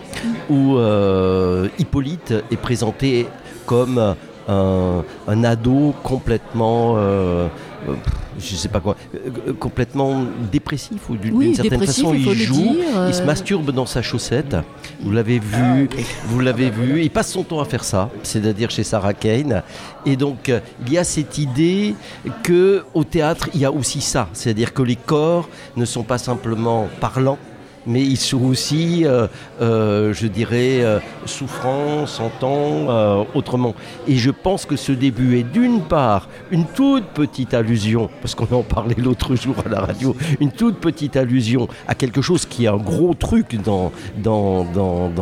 où 0.51 0.77
euh, 0.77 1.69
Hippolyte 1.79 2.35
est 2.51 2.57
présenté 2.57 3.27
comme 3.67 4.15
un, 4.49 5.05
un 5.27 5.45
ado 5.45 5.95
complètement 6.03 6.95
euh, 6.97 7.49
euh, 7.89 7.95
je 8.39 8.55
sais 8.55 8.69
pas 8.69 8.81
quoi, 8.81 8.97
euh, 9.15 9.53
complètement 9.59 10.25
dépressif 10.53 11.09
ou 11.09 11.17
d'une 11.17 11.35
Oui, 11.35 11.55
certaine 11.55 11.85
façon 11.85 12.13
il 12.15 12.27
il 12.27 12.35
joue, 12.35 12.55
dire, 12.55 13.07
il 13.09 13.15
se 13.15 13.23
euh. 13.23 13.27
masturbe 13.27 13.71
dans 13.71 13.87
sa 13.87 14.03
chaussette. 14.03 14.57
Vous 15.01 15.11
l'avez 15.11 15.39
vu, 15.39 15.89
vous 16.27 16.41
l'avez 16.41 16.71
vu. 16.71 17.03
Il 17.03 17.11
passe 17.11 17.33
son 17.33 17.43
temps 17.43 17.61
à 17.61 17.65
faire 17.65 17.85
ça, 17.85 18.11
c'est-à-dire 18.23 18.71
chez 18.71 18.85
Sarah 18.85 19.15
Kane. 19.15 19.63
Et 20.05 20.17
donc 20.17 20.49
euh, 20.49 20.61
il 20.87 20.93
y 20.93 20.99
a 20.99 21.05
cette 21.05 21.39
idée 21.39 21.95
que 22.43 22.85
au 22.95 23.05
théâtre 23.05 23.49
il 23.55 23.61
y 23.61 23.65
a 23.65 23.73
aussi 23.73 24.01
ça, 24.01 24.29
c'est-à-dire 24.33 24.73
que 24.73 24.83
les 24.83 24.97
corps 24.97 25.49
ne 25.77 25.85
sont 25.85 26.03
pas 26.03 26.19
simplement 26.19 26.89
parlants. 27.01 27.39
Mais 27.87 28.03
ils 28.03 28.17
sont 28.17 28.43
aussi, 28.45 29.05
euh, 29.05 29.27
euh, 29.61 30.13
je 30.13 30.27
dirais, 30.27 30.83
euh, 30.83 30.99
souffrants, 31.25 32.07
sentant 32.07 32.91
euh, 32.91 33.25
autrement. 33.35 33.75
Et 34.09 34.17
je 34.17 34.31
pense 34.31 34.67
que 34.67 34.77
ce 34.77 34.93
début 34.93 35.39
est 35.39 35.45
d'une 35.45 35.83
part 35.83 36.29
une 36.51 36.65
toute 36.65 37.05
petite 37.07 37.55
allusion, 37.55 38.11
parce 38.21 38.35
qu'on 38.35 38.55
en 38.55 38.63
parlait 38.63 38.97
l'autre 38.99 39.37
jour 39.37 39.55
à 39.65 39.69
la 39.69 39.81
radio, 39.81 40.17
une 40.41 40.51
toute 40.51 40.79
petite 40.79 41.17
allusion 41.17 41.69
à 41.87 41.95
quelque 41.95 42.23
chose 42.23 42.47
qui 42.47 42.65
est 42.65 42.69
un 42.69 42.77
gros 42.77 43.15
truc 43.15 43.57
dans, 43.63 43.93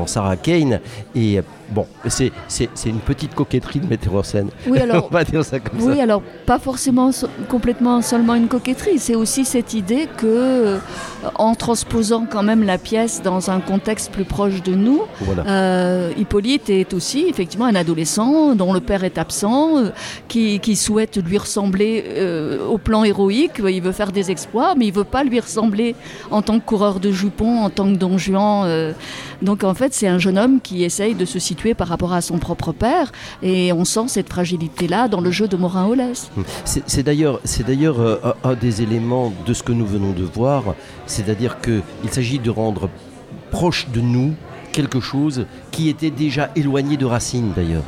Sarah 0.07 0.37
Kane. 0.37 0.81
Bon, 1.70 1.87
c'est 2.09 2.31
une 2.87 2.98
petite 2.98 3.35
coquetterie 3.35 3.81
de 3.81 3.87
scène. 4.22 4.48
Oui, 4.66 4.79
alors, 4.79 5.07
On 5.11 5.14
va 5.14 5.24
dire 5.24 5.44
ça 5.44 5.59
comme 5.61 5.81
Oui, 5.83 5.96
ça. 5.96 6.03
alors 6.03 6.22
pas 6.46 6.59
forcément 6.59 7.11
so- 7.12 7.29
complètement 7.48 8.00
seulement 8.03 8.35
une 8.35 8.48
coquetterie, 8.48 8.98
c'est 8.98 9.14
aussi 9.14 9.44
cette 9.44 9.74
idée 9.74 10.09
que, 10.16 10.27
euh, 10.27 10.79
en 11.37 11.55
transposant 11.55 12.27
quand 12.31 12.42
même 12.42 12.62
la 12.62 12.79
pièce 12.79 13.22
dans 13.22 13.50
un 13.50 13.61
contexte 13.61 14.11
plus 14.12 14.24
proche 14.24 14.62
de 14.62 14.74
nous, 14.74 15.03
Voilà. 15.20 15.44
euh, 15.46 16.12
Hippolyte 16.16 16.70
est 16.70 16.92
aussi 16.94 17.27
effectivement 17.29 17.66
un 17.66 17.74
adolescent 17.74 18.55
dont 18.55 18.72
le 18.72 18.81
père 18.81 19.05
est 19.05 19.18
absent, 19.18 19.79
euh, 19.79 19.90
qui, 20.29 20.61
qui 20.61 20.77
souhaite 20.77 21.16
lui 21.24 21.38
ressembler 21.38 22.05
au 22.70 22.79
plan 22.79 23.05
héroïque. 23.05 23.61
Il 23.66 23.83
veut 23.83 23.92
faire 23.92 24.12
des 24.12 24.31
exploits, 24.31 24.74
mais 24.77 24.87
il 24.87 24.92
veut 24.92 25.05
pas 25.05 25.24
lui 25.24 25.40
ressembler 25.40 25.94
en 26.31 26.42
tant 26.42 26.59
que 26.59 26.64
coureur 26.64 27.00
de 27.00 27.11
jupons, 27.11 27.61
en 27.64 27.70
tant 27.70 27.90
que 27.92 27.96
don 27.96 28.18
Juan. 28.18 28.94
Donc 29.44 29.62
en 29.62 29.74
fait, 29.74 29.92
c'est 29.94 30.09
un 30.09 30.18
jeune 30.18 30.38
homme 30.38 30.61
qui 30.61 30.83
essaye 30.85 31.14
de 31.14 31.24
se 31.24 31.38
situer 31.38 31.74
par 31.74 31.88
rapport 31.88 32.12
à 32.12 32.20
son 32.22 32.38
propre 32.38 32.72
père, 32.72 33.12
et 33.42 33.72
on 33.72 33.85
sent 33.85 34.09
cette 34.09 34.28
fragilité-là 34.28 35.09
dans 35.09 35.20
le 35.20 35.30
jeu 35.30 35.46
de 35.48 35.57
Morin 35.57 35.87
Holès. 35.87 36.30
C'est 36.64 36.83
c'est 36.87 37.02
d'ailleurs, 37.02 37.40
c'est 37.44 37.66
d'ailleurs 37.66 38.00
euh, 38.00 38.16
un, 38.42 38.54
des 38.54 38.83
éléments 38.83 39.33
de 39.46 39.52
ce 39.52 39.62
que 39.62 39.72
nous 39.72 39.87
venons 39.87 40.12
de 40.12 40.24
voir, 40.24 40.74
c'est-à-dire 41.07 41.61
qu'il 41.61 41.83
s'agit 42.11 42.38
de 42.38 42.50
rendre 42.50 42.88
proche 43.50 43.87
de 43.92 44.00
nous 44.00 44.35
quelque 44.72 44.98
chose 45.00 45.46
qui 45.70 45.88
était 45.88 46.11
déjà 46.11 46.50
éloigné 46.57 46.96
de 46.96 47.04
Racine 47.04 47.52
d'ailleurs, 47.54 47.85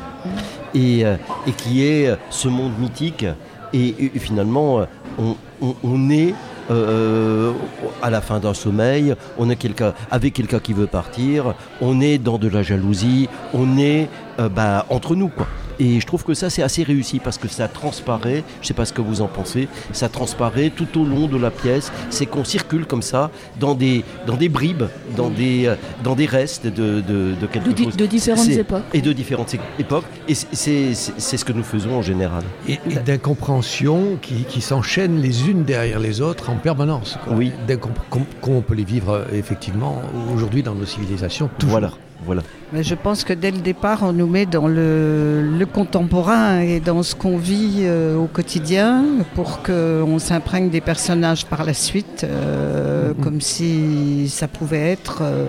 et, 0.75 1.05
euh, 1.05 1.15
et 1.47 1.51
qui 1.51 1.83
est 1.83 2.07
euh, 2.07 2.15
ce 2.29 2.47
monde 2.47 2.77
mythique. 2.79 3.25
Et, 3.73 3.95
et 4.15 4.19
finalement, 4.19 4.85
on, 5.19 5.35
on- 5.61 5.75
on 5.83 6.09
est 6.09 6.33
euh, 6.69 7.53
à 8.01 8.09
la 8.09 8.21
fin 8.21 8.39
d'un 8.39 8.53
sommeil, 8.53 9.15
on 9.37 9.49
est 9.49 9.55
quelqu'un 9.55 9.93
avec 10.11 10.33
quelqu'un 10.33 10.59
qui 10.59 10.73
veut 10.73 10.87
partir, 10.87 11.53
on 11.81 12.01
est 12.01 12.17
dans 12.17 12.37
de 12.37 12.47
la 12.47 12.63
jalousie, 12.63 13.29
on 13.53 13.77
est 13.77 14.09
euh, 14.39 14.49
bah, 14.49 14.85
entre 14.89 15.15
nous. 15.15 15.31
Et 15.79 15.99
je 15.99 16.05
trouve 16.05 16.23
que 16.23 16.33
ça 16.33 16.49
c'est 16.49 16.63
assez 16.63 16.83
réussi 16.83 17.19
parce 17.19 17.37
que 17.37 17.47
ça 17.47 17.67
transparaît, 17.67 18.43
je 18.61 18.67
sais 18.67 18.73
pas 18.73 18.85
ce 18.85 18.93
que 18.93 19.01
vous 19.01 19.21
en 19.21 19.27
pensez, 19.27 19.67
ça 19.93 20.09
transparaît 20.09 20.71
tout 20.75 20.99
au 20.99 21.05
long 21.05 21.27
de 21.27 21.37
la 21.37 21.51
pièce, 21.51 21.91
c'est 22.09 22.25
qu'on 22.25 22.43
circule 22.43 22.85
comme 22.85 23.01
ça 23.01 23.29
dans 23.59 23.75
des, 23.75 24.03
dans 24.25 24.35
des 24.37 24.49
bribes, 24.49 24.83
dans 25.15 25.29
des, 25.29 25.67
euh, 25.67 25.75
dans 26.03 26.15
des 26.15 26.25
restes 26.25 26.65
de, 26.67 27.01
de, 27.01 27.35
de 27.39 27.45
quelque 27.47 27.69
De 27.69 27.83
chose. 27.83 27.95
de 27.97 28.05
différentes 28.05 28.47
époques. 28.49 28.83
Et 28.93 29.01
de 29.01 29.13
différentes 29.13 29.55
époques. 29.79 30.05
Et 30.27 30.33
c'est- 30.35 30.93
ce 31.37 31.45
que 31.45 31.53
nous 31.53 31.63
faisons 31.63 31.95
en 31.97 32.01
général. 32.01 32.43
Et, 32.67 32.79
et 32.89 32.95
d'incompréhensions 32.95 34.17
qui, 34.21 34.43
qui 34.45 34.61
s'enchaînent 34.61 35.21
les 35.21 35.49
unes 35.49 35.63
derrière 35.63 35.99
les 35.99 36.21
autres 36.21 36.49
en 36.49 36.55
permanence. 36.55 37.17
quoi. 37.23 37.33
Oui. 37.35 37.51
D'incom- 37.67 37.91
com- 38.09 38.25
Comme 38.41 38.55
on 38.55 38.61
peut 38.61 38.73
les 38.73 38.83
vivre 38.83 39.11
euh, 39.11 39.25
effectivement 39.33 40.01
aujourd'hui 40.33 40.63
dans 40.63 40.73
nos 40.75 40.85
civilisations. 40.85 41.49
Toujours. 41.59 41.71
Voilà, 41.79 41.91
voilà. 42.27 42.43
Mais 42.73 42.83
je 42.83 42.93
pense 42.93 43.23
que 43.23 43.31
dès 43.31 43.51
le 43.51 43.59
départ, 43.59 44.03
on 44.03 44.11
nous 44.11 44.27
met 44.27 44.45
dans 44.45 44.67
le, 44.67 45.41
le 45.41 45.65
contemporain 45.65 46.59
et 46.59 46.81
dans 46.81 47.01
ce 47.01 47.15
qu'on 47.15 47.37
vit 47.37 47.79
euh, 47.83 48.17
au 48.17 48.27
quotidien 48.27 49.05
pour 49.33 49.63
qu'on 49.63 50.19
s'imprègne 50.19 50.69
des 50.69 50.81
personnages 50.81 51.45
par 51.45 51.63
la 51.63 51.73
suite, 51.73 52.25
euh, 52.25 53.13
comme 53.23 53.39
si 53.39 54.27
ça 54.27 54.49
pouvait 54.49 54.91
être 54.91 55.19
euh, 55.21 55.45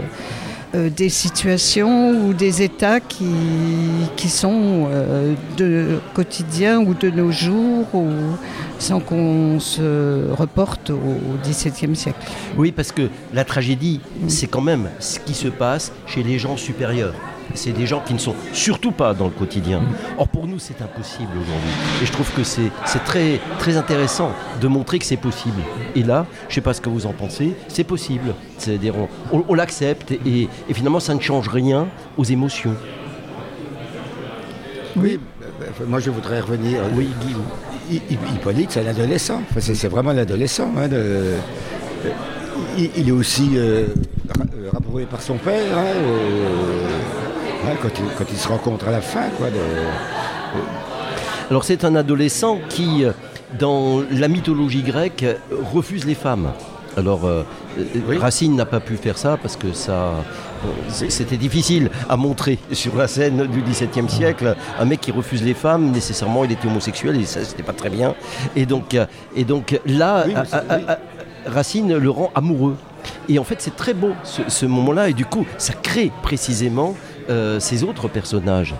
euh, 0.74 0.90
des 0.90 1.08
situations 1.08 2.10
ou 2.10 2.34
des 2.34 2.62
états 2.62 3.00
qui, 3.00 3.24
qui 4.16 4.28
sont 4.28 4.88
euh, 4.90 5.34
de 5.56 5.98
quotidien 6.14 6.80
ou 6.80 6.94
de 6.94 7.08
nos 7.10 7.30
jours, 7.30 7.86
ou, 7.94 8.08
sans 8.78 9.00
qu'on 9.00 9.60
se 9.60 10.30
reporte 10.32 10.90
au 10.90 11.38
XVIIe 11.42 11.96
siècle. 11.96 12.18
Oui, 12.56 12.72
parce 12.72 12.92
que 12.92 13.08
la 13.32 13.44
tragédie, 13.44 14.00
c'est 14.28 14.46
quand 14.46 14.60
même 14.60 14.90
ce 14.98 15.18
qui 15.18 15.34
se 15.34 15.48
passe 15.48 15.92
chez 16.06 16.22
les 16.22 16.38
gens 16.38 16.56
supérieurs. 16.56 17.14
C'est 17.54 17.72
des 17.72 17.86
gens 17.86 18.00
qui 18.04 18.14
ne 18.14 18.18
sont 18.18 18.34
surtout 18.52 18.92
pas 18.92 19.14
dans 19.14 19.24
le 19.24 19.30
quotidien. 19.32 19.80
Or, 20.18 20.28
pour 20.28 20.46
nous, 20.46 20.58
c'est 20.58 20.80
impossible 20.82 21.30
aujourd'hui. 21.32 21.70
Et 22.02 22.06
je 22.06 22.12
trouve 22.12 22.30
que 22.32 22.44
c'est 22.44 22.70
très, 23.04 23.40
très 23.58 23.76
intéressant 23.76 24.32
de 24.60 24.68
montrer 24.68 24.98
que 24.98 25.04
c'est 25.04 25.16
possible. 25.16 25.60
Et 25.96 26.02
là, 26.02 26.26
je 26.48 26.52
ne 26.52 26.54
sais 26.56 26.60
pas 26.60 26.74
ce 26.74 26.80
que 26.80 26.88
vous 26.88 27.06
en 27.06 27.12
pensez, 27.12 27.54
c'est 27.68 27.84
possible. 27.84 28.34
C'est-à-dire, 28.58 28.94
on, 28.96 29.38
on- 29.38 29.44
on 29.48 29.54
l'accepte 29.54 30.12
et, 30.12 30.48
et 30.68 30.74
finalement, 30.74 31.00
ça 31.00 31.14
ne 31.14 31.20
change 31.20 31.48
rien 31.48 31.88
aux 32.16 32.24
émotions. 32.24 32.74
Oui, 34.96 35.18
euh, 35.42 35.46
euh, 35.80 35.84
moi 35.86 36.00
je 36.00 36.10
voudrais 36.10 36.40
revenir. 36.40 36.80
Oui, 36.94 37.08
Hippolyte, 37.90 38.72
c'est 38.72 38.82
l'adolescent. 38.82 39.40
Enfin, 39.50 39.60
c'est 39.74 39.88
vraiment 39.88 40.12
l'adolescent. 40.12 40.70
hein, 40.76 40.88
de- 40.88 40.96
euh, 40.96 41.38
il, 42.76 42.90
il 42.96 43.08
est 43.08 43.12
aussi 43.12 43.50
euh, 43.54 43.86
euh, 44.40 44.70
rabroué 44.72 45.04
par 45.06 45.22
son 45.22 45.36
père. 45.36 45.76
hein, 45.78 45.84
euh, 45.84 46.88
hein, 47.68 47.76
quand, 47.82 47.90
il, 47.98 48.04
quand 48.16 48.24
il 48.30 48.36
se 48.38 48.48
rencontre 48.48 48.88
à 48.88 48.90
la 48.90 49.00
fin. 49.00 49.28
Quoi, 49.36 49.48
de- 49.50 49.54
Alors 51.50 51.64
c'est 51.64 51.84
un 51.84 51.94
adolescent 51.94 52.58
qui, 52.68 53.04
euh, 53.04 53.12
dans 53.58 54.02
la 54.10 54.28
mythologie 54.28 54.82
grecque, 54.82 55.24
refuse 55.72 56.04
les 56.04 56.14
femmes. 56.14 56.48
Alors 56.96 57.26
euh, 57.26 57.44
euh, 57.78 57.84
Oui. 58.08 58.18
Racine 58.18 58.56
n'a 58.56 58.66
pas 58.66 58.80
pu 58.80 58.96
faire 58.96 59.16
ça 59.18 59.38
parce 59.40 59.56
que 59.56 59.72
ça, 59.72 60.12
c'était 60.88 61.36
difficile 61.36 61.90
à 62.08 62.16
montrer 62.16 62.58
sur 62.72 62.96
la 62.96 63.06
scène 63.06 63.46
du 63.46 63.62
XVIIe 63.62 64.08
siècle. 64.08 64.56
Un 64.80 64.84
mec 64.84 65.00
qui 65.00 65.12
refuse 65.12 65.42
les 65.42 65.54
femmes, 65.54 65.90
nécessairement, 65.92 66.44
il 66.44 66.52
était 66.52 66.66
homosexuel 66.66 67.20
et 67.20 67.24
ça, 67.24 67.44
c'était 67.44 67.62
pas 67.62 67.72
très 67.72 67.90
bien. 67.90 68.14
Et 68.56 68.66
donc, 68.66 68.96
et 69.36 69.44
donc 69.44 69.78
là, 69.86 70.24
Oui, 70.26 70.34
Racine 71.46 71.96
le 71.96 72.10
rend 72.10 72.30
amoureux. 72.34 72.76
Et 73.28 73.38
en 73.38 73.44
fait, 73.44 73.56
c'est 73.60 73.76
très 73.76 73.94
beau 73.94 74.10
ce, 74.24 74.42
ce 74.48 74.66
moment-là. 74.66 75.08
Et 75.08 75.12
du 75.14 75.24
coup, 75.24 75.46
ça 75.56 75.72
crée 75.74 76.10
précisément 76.22 76.94
euh, 77.28 77.60
ces 77.60 77.84
autres 77.84 78.08
personnages 78.08 78.74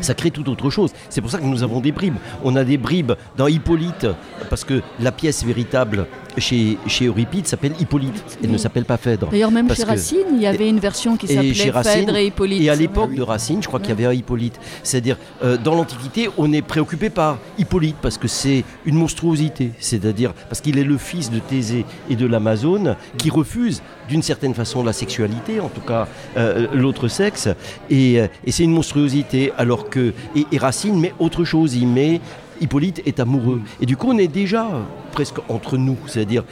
ça 0.00 0.14
crée 0.14 0.30
tout 0.30 0.48
autre 0.48 0.70
chose. 0.70 0.92
C'est 1.08 1.20
pour 1.20 1.30
ça 1.30 1.38
que 1.38 1.44
nous 1.44 1.62
avons 1.62 1.80
des 1.80 1.92
bribes. 1.92 2.16
On 2.42 2.56
a 2.56 2.64
des 2.64 2.78
bribes 2.78 3.12
dans 3.36 3.46
Hippolyte, 3.46 4.06
parce 4.50 4.64
que 4.64 4.82
la 5.00 5.12
pièce 5.12 5.44
véritable 5.44 6.06
chez, 6.38 6.78
chez 6.86 7.06
Euripide 7.06 7.46
s'appelle 7.46 7.72
Hippolyte, 7.78 8.24
elle 8.42 8.50
ne 8.50 8.58
s'appelle 8.58 8.84
pas 8.84 8.96
Phèdre. 8.96 9.28
D'ailleurs, 9.30 9.50
même 9.50 9.72
chez 9.74 9.84
Racine, 9.84 10.26
il 10.34 10.42
y 10.42 10.46
avait 10.46 10.68
une 10.68 10.80
version 10.80 11.16
qui 11.16 11.28
s'appelait 11.28 11.54
Phèdre 11.54 12.16
et 12.16 12.26
Hippolyte. 12.26 12.62
Et 12.62 12.70
à 12.70 12.74
l'époque 12.74 13.14
de 13.14 13.22
Racine, 13.22 13.62
je 13.62 13.68
crois 13.68 13.80
qu'il 13.80 13.90
y 13.90 13.92
avait 13.92 14.06
un 14.06 14.12
Hippolyte. 14.12 14.58
C'est-à-dire, 14.82 15.16
euh, 15.42 15.56
dans 15.56 15.74
l'Antiquité, 15.74 16.28
on 16.36 16.52
est 16.52 16.62
préoccupé 16.62 17.10
par 17.10 17.38
Hippolyte 17.58 17.96
parce 18.00 18.18
que 18.18 18.28
c'est 18.28 18.64
une 18.84 18.96
monstruosité. 18.96 19.72
C'est-à-dire, 19.78 20.32
parce 20.48 20.60
qu'il 20.60 20.78
est 20.78 20.84
le 20.84 20.98
fils 20.98 21.30
de 21.30 21.38
Thésée 21.38 21.84
et 22.10 22.16
de 22.16 22.26
l'Amazone 22.26 22.96
qui 23.16 23.30
refuse 23.30 23.82
d'une 24.08 24.22
certaine 24.22 24.54
façon 24.54 24.82
la 24.82 24.92
sexualité, 24.92 25.60
en 25.60 25.68
tout 25.68 25.80
cas 25.80 26.08
euh, 26.36 26.66
l'autre 26.74 27.08
sexe. 27.08 27.48
Et, 27.90 28.20
euh, 28.20 28.26
et 28.44 28.52
c'est 28.52 28.64
une 28.64 28.72
monstruosité. 28.72 29.52
Alors 29.56 29.73
que. 29.82 30.12
Et, 30.36 30.58
Racine 30.58 30.98
met 30.98 31.12
autre 31.18 31.44
chose. 31.44 31.74
Il 31.74 31.88
met. 31.88 32.20
Hippolyte 32.60 33.02
est 33.04 33.18
amoureux. 33.18 33.60
Et 33.80 33.86
du 33.86 33.96
coup, 33.96 34.08
on 34.10 34.18
est 34.18 34.28
déjà 34.28 34.68
presque 35.12 35.38
entre 35.48 35.76
nous. 35.76 35.96
C'est-à-dire, 36.06 36.44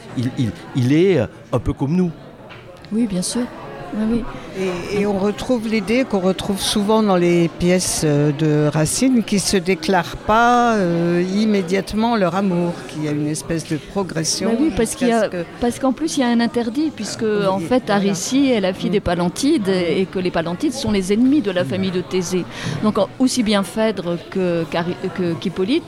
il, 0.75 0.93
est 0.93 1.19
un 1.51 1.59
peu 1.59 1.71
comme 1.71 1.95
nous. 1.95 2.11
Oui, 2.91 3.07
bien 3.07 3.21
sûr. 3.21 3.43
Oui, 3.95 4.03
oui. 4.11 4.23
Et, 4.95 5.01
et 5.01 5.05
on 5.05 5.19
retrouve 5.19 5.67
l'idée 5.67 6.03
qu'on 6.03 6.19
retrouve 6.19 6.59
souvent 6.59 7.03
dans 7.03 7.15
les 7.15 7.47
pièces 7.47 8.01
euh, 8.05 8.31
de 8.31 8.67
Racine 8.71 9.23
qui 9.23 9.39
se 9.39 9.57
déclarent 9.57 10.17
pas 10.17 10.75
euh, 10.75 11.23
immédiatement 11.35 12.15
leur 12.15 12.35
amour, 12.35 12.73
qu'il 12.89 13.03
y 13.05 13.07
a 13.07 13.11
une 13.11 13.27
espèce 13.27 13.67
de 13.69 13.77
progression. 13.77 14.49
Bah 14.51 14.57
oui, 14.59 14.71
parce 14.75 14.95
qu'il 14.95 15.09
que- 15.09 15.45
Parce 15.61 15.79
qu'en 15.79 15.91
plus, 15.93 16.17
il 16.17 16.21
y 16.21 16.23
a 16.23 16.27
un 16.27 16.39
interdit, 16.39 16.91
puisque 16.95 17.23
en 17.23 17.59
fait, 17.59 17.83
voilà. 17.87 17.95
Aricie 18.01 18.51
est 18.51 18.61
la 18.61 18.73
fille 18.73 18.89
des 18.89 18.99
Palantides, 18.99 19.69
et 19.69 20.05
que 20.11 20.19
les 20.19 20.31
Palantides 20.31 20.73
sont 20.73 20.91
les 20.91 21.13
ennemis 21.13 21.41
de 21.41 21.51
la 21.51 21.63
famille 21.65 21.91
de 21.91 22.01
Thésée. 22.01 22.45
Donc, 22.83 22.97
aussi 23.19 23.43
bien 23.43 23.63
Phèdre 23.63 24.17
que- 24.31 24.63
qu'Hippolyte 25.39 25.83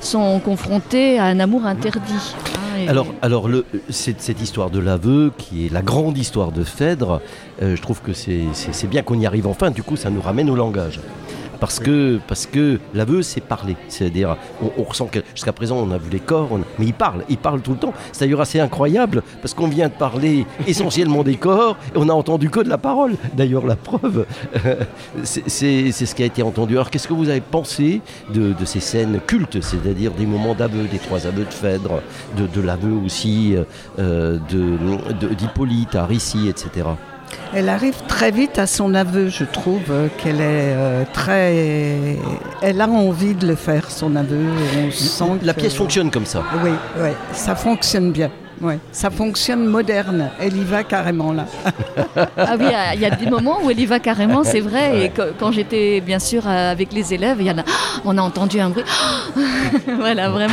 sont 0.00 0.38
confrontés 0.40 1.18
à 1.18 1.24
un 1.24 1.40
amour 1.40 1.64
interdit. 1.66 2.34
Alors, 2.88 3.06
alors 3.22 3.48
cette, 3.88 4.40
histoire 4.40 4.70
de 4.70 4.78
l'aveu, 4.78 5.32
qui 5.36 5.66
est 5.66 5.72
la 5.72 5.82
grande 5.82 6.18
histoire 6.18 6.52
de 6.52 6.64
Phèdre, 6.64 7.20
euh, 7.62 7.76
je 7.76 7.82
trouve 7.82 8.00
que 8.00 8.12
c'est 8.12 8.86
bien 8.88 9.02
qu'on 9.02 9.18
y 9.18 9.26
arrive 9.26 9.46
enfin, 9.46 9.70
du 9.70 9.82
coup 9.82 9.96
ça 9.96 10.10
nous 10.10 10.20
ramène 10.20 10.50
au 10.50 10.56
langage. 10.56 11.00
Parce 11.60 11.78
que, 11.78 12.18
parce 12.26 12.46
que 12.46 12.78
l'aveu, 12.94 13.22
c'est 13.22 13.40
parler. 13.40 13.76
C'est-à-dire, 13.88 14.36
on, 14.78 14.82
ressent 14.82 15.06
que 15.06 15.20
jusqu'à 15.34 15.52
présent, 15.52 15.76
on 15.76 15.90
a 15.90 15.98
vu 15.98 16.10
les 16.10 16.18
corps, 16.20 16.48
mais 16.78 16.86
il 16.86 16.94
parle, 16.94 17.22
il 17.28 17.36
parle 17.36 17.60
tout 17.60 17.72
le 17.72 17.76
temps. 17.78 17.92
C'est 18.12 18.24
d'ailleurs 18.24 18.40
assez 18.40 18.60
incroyable, 18.60 19.22
parce 19.42 19.54
qu'on 19.54 19.68
vient 19.68 19.88
de 19.88 19.92
parler 19.92 20.46
essentiellement 20.66 21.22
des 21.22 21.36
corps, 21.36 21.76
et 21.94 21.98
on 21.98 22.08
a 22.08 22.12
entendu 22.12 22.50
que 22.50 22.60
de 22.60 22.68
la 22.68 22.78
parole. 22.78 23.14
D'ailleurs, 23.34 23.66
la 23.66 23.76
preuve, 23.76 24.26
euh, 24.66 24.74
c'est 25.22 25.48
ce 25.48 26.14
qui 26.14 26.22
a 26.22 26.26
été 26.26 26.42
entendu. 26.42 26.74
Alors, 26.74 26.90
qu'est-ce 26.90 27.06
que 27.08 27.12
vous 27.12 27.28
avez 27.28 27.40
pensé 27.42 28.00
de, 28.32 28.52
de 28.52 28.64
ces 28.64 28.80
scènes 28.80 29.20
cultes, 29.26 29.60
c'est-à-dire 29.60 30.12
des 30.12 30.26
moments 30.26 30.54
d'aveu, 30.54 30.84
des 30.84 30.98
trois 30.98 31.26
aveux 31.26 31.44
de 31.44 31.52
Phèdre, 31.52 32.00
de, 32.36 32.46
de 32.46 32.60
l'aveu 32.60 32.92
aussi 33.04 33.54
euh, 33.98 34.38
de- 34.50 34.78
de- 35.28 35.34
d'Hippolyte 35.34 35.94
Rissi, 35.94 36.48
etc. 36.48 36.86
Elle 37.54 37.68
arrive 37.68 37.96
très 38.06 38.30
vite 38.30 38.58
à 38.58 38.66
son 38.66 38.94
aveu, 38.94 39.28
je 39.28 39.44
trouve 39.44 39.82
euh, 39.90 40.08
qu'elle 40.18 40.40
est 40.40 40.74
euh, 40.76 41.04
très. 41.12 42.16
Elle 42.62 42.80
a 42.80 42.88
envie 42.88 43.34
de 43.34 43.46
le 43.46 43.56
faire, 43.56 43.90
son 43.90 44.14
aveu. 44.16 44.36
et 44.74 44.86
On 44.86 44.90
sent 44.92 45.24
La 45.42 45.52
que- 45.52 45.60
pièce 45.60 45.74
fonctionne 45.74 46.10
comme 46.10 46.26
ça. 46.26 46.42
Oui, 46.62 46.70
oui, 47.00 47.08
ça 47.32 47.54
fonctionne 47.56 48.12
bien. 48.12 48.30
Ouais. 48.60 48.78
Ça 48.92 49.08
fonctionne 49.10 49.64
moderne. 49.66 50.30
Elle 50.38 50.54
y 50.56 50.64
va 50.64 50.84
carrément 50.84 51.32
là. 51.32 51.46
Ah 52.36 52.56
oui, 52.58 52.66
il 52.94 53.00
y 53.00 53.06
a 53.06 53.10
des 53.10 53.28
moments 53.28 53.58
où 53.64 53.70
elle 53.70 53.80
y 53.80 53.86
va 53.86 53.98
carrément, 54.00 54.44
c'est 54.44 54.60
vrai. 54.60 55.04
Et 55.06 55.08
que- 55.08 55.32
quand 55.38 55.50
j'étais 55.50 56.00
bien 56.02 56.18
sûr 56.18 56.42
euh, 56.46 56.70
avec 56.72 56.92
les 56.92 57.14
élèves, 57.14 57.38
il 57.40 57.46
y 57.46 57.50
en 57.50 57.58
a, 57.58 57.64
on 58.04 58.16
a 58.18 58.22
entendu 58.22 58.60
un 58.60 58.68
bruit. 58.70 58.84
voilà, 59.98 60.28
vraiment. 60.30 60.52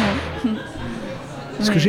Ce 1.59 1.69
que 1.69 1.75
Ouais. 1.75 1.81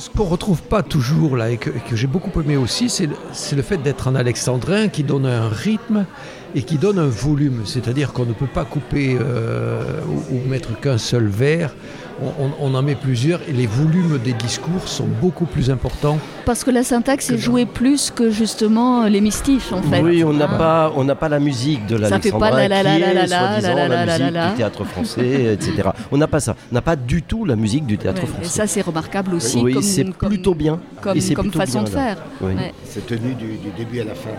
Ce 0.00 0.08
qu'on 0.08 0.24
retrouve 0.24 0.62
pas 0.62 0.82
toujours 0.82 1.36
là 1.36 1.50
et 1.50 1.58
que, 1.58 1.70
j'ai 1.92 2.06
beaucoup 2.06 2.40
aimé 2.40 2.56
aussi, 2.56 2.88
c'est 2.88 3.06
le, 3.06 3.16
c'est 3.32 3.54
le 3.54 3.62
fait 3.62 3.76
d'être 3.76 4.08
un 4.08 4.14
alexandrin 4.14 4.88
qui 4.88 5.04
donne 5.04 5.26
un 5.26 5.48
rythme 5.48 6.06
et 6.54 6.62
qui 6.62 6.78
donne 6.78 6.98
un 6.98 7.06
volume. 7.06 7.62
C'est-à-dire 7.66 8.14
qu'on 8.14 8.24
ne 8.24 8.32
peut 8.32 8.46
pas 8.46 8.64
couper 8.64 9.18
euh, 9.20 10.00
ou, 10.08 10.36
ou 10.36 10.48
mettre 10.48 10.78
qu'un 10.80 10.96
seul 10.96 11.26
vers. 11.26 11.74
On, 12.60 12.74
en 12.74 12.82
met 12.82 12.96
plusieurs 12.96 13.40
et 13.48 13.52
les 13.52 13.66
volumes 13.66 14.18
des 14.22 14.34
discours 14.34 14.86
sont 14.86 15.06
beaucoup 15.20 15.46
plus 15.46 15.70
importants. 15.70 16.18
Parce 16.44 16.64
que 16.64 16.70
la 16.70 16.82
syntaxe 16.84 17.30
est 17.30 17.38
jouée 17.38 17.64
plus 17.64 18.10
que 18.10 18.30
justement 18.30 19.04
les 19.06 19.20
mystiches, 19.22 19.72
en 19.72 19.80
fait. 19.80 20.02
Oui, 20.02 20.22
on 20.22 20.32
n'a 20.34 20.44
Hein. 20.44 20.58
pas, 20.58 20.92
on 20.96 21.04
n'a 21.04 21.14
pas 21.14 21.28
la 21.30 21.38
musique 21.40 21.86
de 21.86 21.96
Ça 22.04 22.20
fait 22.20 22.30
pas 22.32 22.50
l'Alexandrin 22.50 22.68
la 22.68 22.82
la 22.82 22.94
qui 22.94 23.00
la 23.00 23.08
est, 23.10 23.14
la 23.14 23.26
la 23.26 23.38
soi-disant, 23.38 23.68
la 23.74 23.74
la 23.74 23.88
la 23.88 24.06
la 24.06 24.12
musique 24.18 24.20
la 24.34 24.40
la. 24.42 24.50
du 24.50 24.56
théâtre 24.56 24.84
français, 24.84 25.54
etc. 25.54 25.88
On 26.12 26.18
n'a 26.18 26.26
pas 26.26 26.40
ça. 26.40 26.56
On 26.70 26.74
n'a 26.74 26.82
pas 26.82 26.96
du 26.96 27.22
tout 27.22 27.44
la 27.46 27.56
musique 27.56 27.86
du 27.86 27.96
théâtre 27.96 28.22
Ouais, 28.22 28.28
et 28.28 28.32
français. 28.32 28.48
ça, 28.50 28.66
c'est 28.66 28.82
remarquable 28.82 29.34
aussi. 29.34 29.58
oui, 29.62 29.72
comme, 29.74 29.82
c'est 29.82 30.04
comme- 30.12 30.28
plutôt 30.28 30.54
bien. 30.54 30.78
Comme, 31.00 31.16
Et 31.16 31.20
c'est 31.22 31.32
comme 31.34 31.46
plutôt 31.46 31.60
façon 31.60 31.82
bien, 31.82 31.84
de 31.84 31.88
faire. 31.90 32.16
Oui. 32.42 32.52
Ouais. 32.54 32.74
C'est 32.84 33.06
tenu 33.06 33.34
du, 33.34 33.46
du 33.56 33.70
début 33.78 34.00
à 34.00 34.04
la 34.04 34.14
fin. 34.14 34.30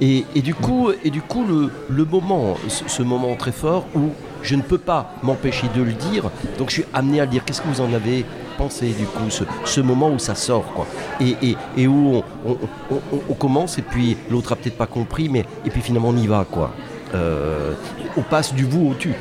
Et, 0.00 0.24
et 0.34 0.40
du 0.42 0.54
coup, 0.54 0.90
et 1.04 1.10
du 1.10 1.20
coup 1.20 1.44
le, 1.44 1.70
le 1.90 2.04
moment, 2.04 2.56
ce, 2.68 2.84
ce 2.88 3.02
moment 3.02 3.34
très 3.36 3.52
fort 3.52 3.86
où 3.94 4.10
je 4.44 4.54
ne 4.54 4.62
peux 4.62 4.78
pas 4.78 5.14
m'empêcher 5.22 5.66
de 5.74 5.82
le 5.82 5.92
dire, 5.92 6.30
donc 6.58 6.68
je 6.70 6.74
suis 6.74 6.84
amené 6.94 7.20
à 7.20 7.24
le 7.24 7.30
dire. 7.30 7.44
Qu'est-ce 7.44 7.60
que 7.62 7.66
vous 7.68 7.80
en 7.80 7.92
avez 7.92 8.24
pensé 8.56 8.86
du 8.88 9.04
coup, 9.06 9.28
ce, 9.30 9.42
ce 9.64 9.80
moment 9.80 10.10
où 10.10 10.18
ça 10.20 10.34
sort, 10.36 10.66
quoi, 10.74 10.86
et, 11.20 11.34
et, 11.42 11.56
et 11.76 11.86
où 11.88 12.22
on, 12.46 12.50
on- 12.52 12.58
on- 12.92 13.20
on 13.30 13.34
commence 13.34 13.78
et 13.78 13.82
puis 13.82 14.16
l'autre 14.30 14.52
a 14.52 14.56
peut-être 14.56 14.76
pas 14.76 14.86
compris, 14.86 15.28
mais 15.28 15.44
et 15.66 15.70
puis 15.70 15.80
finalement 15.80 16.08
on 16.10 16.16
y 16.16 16.26
va, 16.28 16.46
quoi. 16.48 16.72
Euh, 17.14 17.72
on 18.16 18.22
passe 18.22 18.54
du 18.54 18.64
vous 18.64 18.90
au 18.90 18.94
tu. 18.94 19.12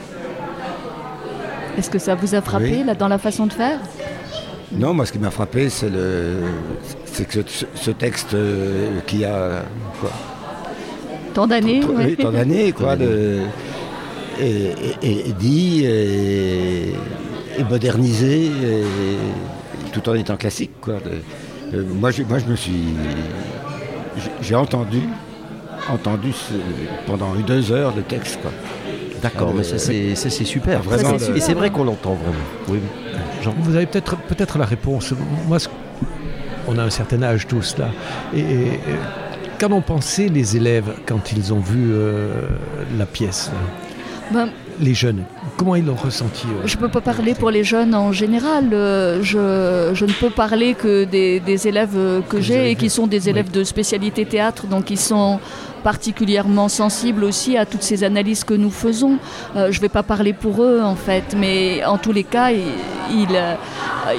Est-ce 1.77 1.89
que 1.89 1.97
ça 1.99 2.13
vous 2.15 2.35
a 2.35 2.41
frappé 2.41 2.65
Oui. 2.79 2.83
là, 2.83 2.93
dans 2.93 3.07
la 3.07 3.17
façon 3.17 3.47
de 3.47 3.53
faire? 3.53 3.79
Non, 4.71 4.93
moi 4.93 5.05
ce 5.05 5.11
qui 5.11 5.19
m'a 5.19 5.31
frappé, 5.31 5.69
c'est 5.69 5.89
le, 5.89 6.41
c'est 7.05 7.27
que 7.27 7.41
ce, 7.47 7.65
ce 7.75 7.91
texte 7.91 8.33
euh, 8.33 8.99
qui 9.07 9.23
a 9.25 9.63
quoi, 9.99 10.09
Tant 11.33 11.47
d'années 11.47 11.83
ouais. 11.83 12.05
oui, 12.05 12.15
tant 12.17 12.31
d'années, 12.31 12.71
quoi, 12.71 12.93
Tant 12.93 12.97
d'années. 12.97 13.05
de- 13.11 13.41
et, 14.41 14.73
et- 15.01 15.29
et 15.29 15.33
dit 15.33 15.83
et, 15.85 16.93
et 17.59 17.63
modernisé, 17.69 18.45
et- 18.45 18.83
tout 19.91 20.07
en 20.09 20.13
étant 20.15 20.35
classique, 20.37 20.71
quoi. 20.81 20.95
de- 20.95 21.77
euh, 21.77 21.83
moi, 21.99 22.09
je, 22.11 22.23
moi, 22.23 22.39
je 22.39 22.45
me 22.45 22.55
suis, 22.55 22.83
j'ai- 24.41 24.55
entendu, 24.55 25.01
entendu 25.91 26.31
ce- 26.31 26.53
pendant 27.05 27.35
une 27.35 27.43
deux 27.43 27.71
heures 27.71 27.93
de 27.93 28.01
texte, 28.01 28.39
quoi. 28.41 28.51
D'accord, 29.21 29.49
Ah, 29.51 29.53
mais 29.57 29.63
mais- 29.89 30.15
ça 30.15 30.29
c'est 30.29 30.43
super. 30.45 30.81
Vraiment, 30.81 31.11
Ça, 31.17 31.25
c'est 31.25 31.31
le- 31.31 31.37
et 31.37 31.39
c'est 31.41 31.53
vrai 31.53 31.69
qu'on 31.69 31.83
l'entend 31.85 32.13
vraiment. 32.15 32.45
Oui, 32.69 32.79
Vous 33.59 33.75
avez 33.75 33.85
peut-être 33.85 34.15
peut-être 34.17 34.57
la 34.57 34.65
réponse. 34.65 35.13
Moi, 35.47 35.59
ce- 35.59 35.67
on 36.67 36.77
a 36.77 36.83
un 36.83 36.89
certain 36.89 37.21
âge 37.23 37.45
tous 37.47 37.77
là. 37.77 37.89
Et, 38.33 38.39
et- 38.39 38.43
et 38.43 38.79
qu'en 39.59 39.71
ont 39.73 39.81
pensé 39.81 40.29
les 40.29 40.55
élèves 40.57 40.93
quand 41.05 41.31
ils 41.33 41.53
ont 41.53 41.59
vu 41.59 41.91
euh, 41.91 42.31
la 42.97 43.05
pièce 43.05 43.51
Ben, 44.31 44.49
Les 44.79 44.93
jeunes, 44.93 45.25
comment 45.57 45.75
ils 45.75 45.85
l'ont 45.85 45.95
ressenti 45.95 46.45
eux 46.47 46.65
Je 46.65 46.75
ne 46.75 46.81
peux 46.81 46.89
pas 46.89 47.01
parler 47.01 47.33
pour 47.35 47.51
les 47.51 47.63
jeunes 47.63 47.93
en 47.95 48.11
général. 48.11 48.69
euh, 48.73 49.21
Je, 49.21 49.93
je 49.93 50.05
ne 50.05 50.11
peux 50.11 50.29
parler 50.29 50.73
que 50.73 51.03
des, 51.05 51.39
des 51.39 51.67
élèves 51.67 51.95
euh, 51.95 52.21
que 52.21 52.39
j'ai 52.41 52.71
et 52.71 52.75
qui 52.75 52.89
sont 52.89 53.07
des 53.07 53.29
élèves 53.29 53.51
de 53.51 53.63
spécialité 53.63 54.25
théâtre, 54.25 54.67
donc 54.67 54.89
ils 54.89 54.99
sont 54.99 55.39
particulièrement 55.83 56.69
sensibles 56.69 57.25
aussi 57.25 57.57
à 57.57 57.65
toutes 57.65 57.83
ces 57.83 58.03
analyses 58.05 58.43
que 58.45 58.53
nous 58.53 58.71
faisons. 58.71 59.17
Euh, 59.55 59.69
je 59.71 59.77
ne 59.79 59.81
vais 59.81 59.89
pas 59.89 60.03
parler 60.03 60.31
pour 60.33 60.63
eux 60.63 60.81
en 60.81 60.95
fait, 60.95 61.35
mais 61.37 61.83
en 61.85 61.97
tous 61.97 62.13
les 62.13 62.23
cas, 62.23 62.51
ils, 62.51 62.61
ils, 63.11 63.27
euh, 63.35 63.55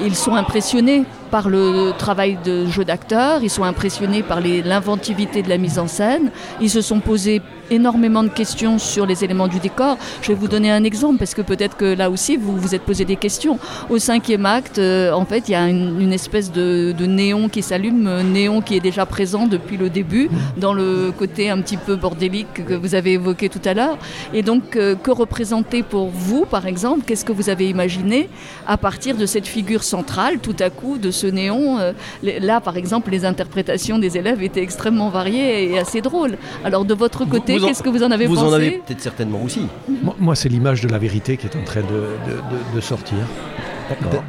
ils 0.04 0.14
sont 0.14 0.34
impressionnés 0.34 1.04
par 1.30 1.48
le 1.48 1.90
travail 1.98 2.38
de 2.44 2.66
jeu 2.66 2.84
d'acteur, 2.84 3.42
ils 3.42 3.50
sont 3.50 3.64
impressionnés 3.64 4.22
par 4.22 4.40
l'inventivité 4.40 5.42
de 5.42 5.48
la 5.48 5.58
mise 5.58 5.78
en 5.80 5.88
scène, 5.88 6.30
ils 6.60 6.70
se 6.70 6.80
sont 6.80 7.00
posés 7.00 7.42
énormément 7.70 8.22
de 8.22 8.28
questions 8.28 8.78
sur 8.78 9.04
les 9.06 9.24
éléments 9.24 9.48
du 9.48 9.58
décor. 9.58 9.96
Je 10.22 10.28
vais 10.28 10.34
vous 10.34 10.46
donner 10.48 10.70
un 10.70 10.84
exemple 10.84 11.18
parce 11.18 11.33
que 11.34 11.42
peut-être 11.42 11.76
que 11.76 11.84
là 11.84 12.10
aussi 12.10 12.36
vous 12.36 12.56
vous 12.56 12.74
êtes 12.74 12.82
posé 12.82 13.04
des 13.04 13.16
questions. 13.16 13.58
Au 13.90 13.98
cinquième 13.98 14.46
acte, 14.46 14.78
euh, 14.78 15.12
en 15.12 15.24
fait, 15.24 15.48
il 15.48 15.52
y 15.52 15.54
a 15.54 15.68
une, 15.68 16.00
une 16.00 16.12
espèce 16.12 16.52
de, 16.52 16.92
de 16.96 17.06
néon 17.06 17.48
qui 17.48 17.62
s'allume, 17.62 18.06
euh, 18.06 18.22
néon 18.22 18.60
qui 18.60 18.76
est 18.76 18.80
déjà 18.80 19.06
présent 19.06 19.46
depuis 19.46 19.76
le 19.76 19.90
début 19.90 20.28
dans 20.56 20.72
le 20.72 21.12
côté 21.16 21.50
un 21.50 21.60
petit 21.60 21.76
peu 21.76 21.96
bordélique 21.96 22.64
que 22.66 22.74
vous 22.74 22.94
avez 22.94 23.12
évoqué 23.14 23.48
tout 23.48 23.60
à 23.64 23.74
l'heure. 23.74 23.98
Et 24.32 24.42
donc, 24.42 24.76
euh, 24.76 24.94
que 24.94 25.10
représenter 25.10 25.82
pour 25.82 26.08
vous, 26.08 26.44
par 26.44 26.66
exemple 26.66 27.02
Qu'est-ce 27.06 27.24
que 27.24 27.32
vous 27.32 27.50
avez 27.50 27.68
imaginé 27.68 28.28
à 28.66 28.76
partir 28.76 29.16
de 29.16 29.26
cette 29.26 29.46
figure 29.46 29.82
centrale, 29.82 30.38
tout 30.38 30.56
à 30.60 30.70
coup, 30.70 30.98
de 30.98 31.10
ce 31.10 31.26
néon 31.26 31.78
euh, 31.78 31.92
Là, 32.22 32.60
par 32.60 32.76
exemple, 32.76 33.10
les 33.10 33.24
interprétations 33.24 33.98
des 33.98 34.16
élèves 34.16 34.42
étaient 34.42 34.62
extrêmement 34.62 35.10
variées 35.10 35.70
et 35.70 35.78
assez 35.78 36.00
drôles. 36.00 36.36
Alors, 36.64 36.84
de 36.84 36.94
votre 36.94 37.24
côté, 37.24 37.58
Vous 37.58 37.66
qu'est-ce 37.66 37.82
que 37.82 37.88
vous 37.88 38.02
en 38.02 38.10
avez 38.10 38.26
Vous 38.26 38.34
pensé 38.34 38.46
en 38.46 38.52
avez 38.52 38.70
peut-être 38.86 39.00
certainement 39.00 39.42
aussi. 39.42 39.62
Moi, 40.02 40.14
moi, 40.18 40.34
c'est 40.34 40.48
l'image 40.48 40.80
de 40.80 40.88
la 40.88 40.98
vérité 40.98 41.13
qui 41.20 41.32
est 41.46 41.56
en 41.56 41.64
train 41.64 41.80
de, 41.82 41.86
de- 41.86 42.36
de- 42.36 42.76
de 42.76 42.80
sortir, 42.80 43.18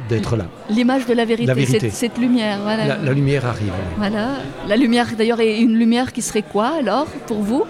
d'être 0.08 0.36
là. 0.36 0.46
L'image 0.70 1.06
de 1.06 1.14
la 1.14 1.24
vérité, 1.24 1.46
La 1.46 1.54
vérité. 1.54 1.80
Cette, 1.90 1.92
cette 1.92 2.18
lumière. 2.18 2.58
Voilà. 2.62 2.86
La, 2.86 2.96
la 2.98 3.12
lumière 3.12 3.46
arrive. 3.46 3.72
Voilà. 3.96 4.28
La 4.68 4.76
lumière, 4.76 5.06
d'ailleurs, 5.16 5.40
est 5.40 5.58
une 5.60 5.74
lumière 5.76 6.12
qui 6.12 6.22
serait 6.22 6.42
quoi 6.42 6.72
alors 6.78 7.06
pour 7.26 7.38
vous? 7.42 7.64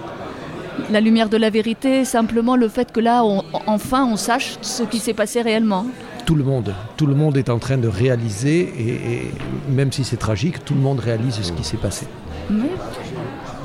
La 0.90 1.00
lumière 1.00 1.28
de 1.28 1.36
la 1.36 1.48
vérité, 1.50 2.04
simplement 2.04 2.54
le 2.56 2.68
fait 2.68 2.92
que 2.92 3.00
là, 3.00 3.24
on- 3.24 3.42
enfin, 3.66 4.04
on 4.10 4.16
sache 4.16 4.56
ce 4.60 4.82
qui 4.82 4.98
s'est 4.98 5.14
passé 5.14 5.40
réellement. 5.42 5.86
Tout 6.26 6.34
le 6.34 6.44
monde, 6.44 6.74
tout 6.96 7.06
le 7.06 7.14
monde 7.14 7.36
est 7.36 7.48
en 7.50 7.58
train 7.58 7.78
de 7.78 7.88
réaliser, 7.88 8.60
et, 8.78 8.88
et 9.14 9.30
même 9.70 9.92
si 9.92 10.02
c'est 10.04 10.16
tragique, 10.16 10.64
tout 10.64 10.74
le 10.74 10.80
monde 10.80 10.98
réalise 11.00 11.40
ce 11.40 11.52
qui 11.52 11.64
s'est 11.64 11.76
passé. 11.76 12.06
Oui. 12.50 12.58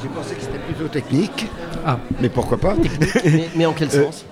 J'ai 0.02 0.08
pensé 0.10 0.36
que 0.36 0.42
c'était 0.42 0.60
plutôt 0.60 0.88
technique, 0.88 1.48
Ah, 1.86 1.98
mais 2.22 2.30
pourquoi 2.30 2.60
pas? 2.60 2.76
Mais, 3.26 3.50
mais 3.56 3.66
en 3.66 3.74
quel 3.74 3.88
Euh, 3.90 4.06
sens? 4.06 4.26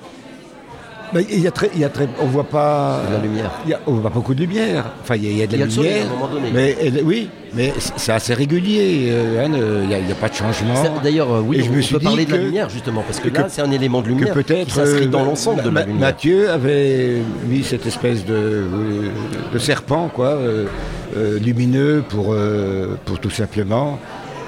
Mais 1.14 1.26
il 1.30 1.40
y 1.40 1.48
a 1.48 1.52
très, 1.52 1.70
il 1.74 1.80
y 1.80 1.84
a 1.84 1.90
très, 1.90 2.08
on 2.20 2.26
voit 2.26 2.44
pas. 2.44 3.02
La 3.12 3.18
lumière. 3.20 3.52
il 3.66 3.72
y 3.72 3.74
a- 3.74 3.80
on 3.88 3.94
voit 3.94 4.04
pas 4.10 4.16
beaucoup 4.16 4.34
de 4.36 4.42
lumière. 4.42 4.86
Enfin, 5.02 5.16
il 5.16 5.26
y 5.26 5.28
a, 5.28 5.32
il 5.32 5.38
y 5.38 5.44
a 5.44 5.48
de 5.48 5.54
Il 5.54 5.56
y 5.56 5.60
la 5.60 5.64
a 5.64 5.68
le 5.68 5.72
soleil 5.72 5.92
lumière. 5.94 6.08
à 6.12 6.14
un 6.14 6.20
moment 6.20 6.34
donné. 6.34 6.50
Mais 6.54 6.78
elle- 6.82 7.02
oui, 7.04 7.30
mais 7.56 7.74
c'est 7.96 8.12
assez 8.12 8.34
régulier. 8.34 9.08
euh, 9.10 9.46
hein, 9.46 9.52
euh, 9.56 9.82
il 9.90 10.06
n'y 10.06 10.12
a, 10.12 10.16
pas 10.16 10.30
de 10.30 10.36
changement. 10.36 10.74
D'ailleurs, 11.04 11.34
euh, 11.34 11.42
oui, 11.46 11.58
Et 11.58 11.64
je 11.64 11.70
on, 11.70 11.74
me 11.74 11.80
on 11.80 11.82
suis 11.82 11.94
peut 11.94 12.00
dit 12.00 12.06
parler 12.06 12.26
de 12.26 12.32
la 12.32 12.38
lumière 12.38 12.70
justement, 12.70 13.02
parce 13.06 13.20
que, 13.20 13.30
que- 13.30 13.38
là, 13.42 13.48
c'est 13.50 13.62
un 13.62 13.72
élément 13.72 14.02
de 14.02 14.08
lumière 14.10 14.34
peut-être 14.34 14.68
qui 14.68 14.74
s'inscrit 14.74 15.08
dans 15.08 15.24
l'ensemble 15.24 15.64
de 15.64 15.70
la 15.70 15.84
lumière. 15.86 16.00
Mathieu 16.02 16.50
avait 16.52 17.18
mis 17.48 17.64
cette 17.64 17.86
espèce 17.88 18.24
de, 18.26 18.66
de 19.52 19.58
serpent, 19.60 20.10
quoi, 20.14 20.28
euh, 20.38 20.68
lumineux 21.40 22.04
pour, 22.08 22.36
pour 23.06 23.20
tout 23.20 23.30
simplement 23.32 23.98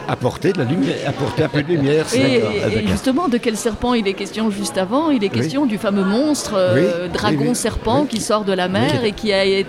apporter 0.07 0.53
de 0.53 0.59
la 0.59 0.65
lumière, 0.65 0.95
apporter 1.07 1.43
un 1.43 1.49
peu 1.49 1.61
de 1.63 1.67
lumière. 1.67 2.05
Et, 2.13 2.37
et 2.79 2.87
justement, 2.87 3.27
de 3.27 3.37
quel 3.37 3.55
serpent 3.55 3.93
il 3.93 4.07
est 4.07 4.13
question 4.13 4.49
juste 4.51 4.77
avant? 4.77 5.09
Il 5.09 5.23
est 5.23 5.29
question 5.29 5.65
du 5.65 5.77
fameux 5.77 6.03
monstre 6.03 6.53
euh, 6.55 7.05
Oui, 7.05 7.09
dragon 7.13 7.37
oui, 7.41 7.47
oui. 7.49 7.55
serpent 7.55 8.01
Oui. 8.01 8.07
qui 8.07 8.21
sort 8.21 8.43
de 8.43 8.53
la 8.53 8.67
mer 8.67 8.99
Oui. 9.01 9.09
et 9.09 9.11
qui, 9.13 9.31
a, 9.33 9.45
et- 9.45 9.65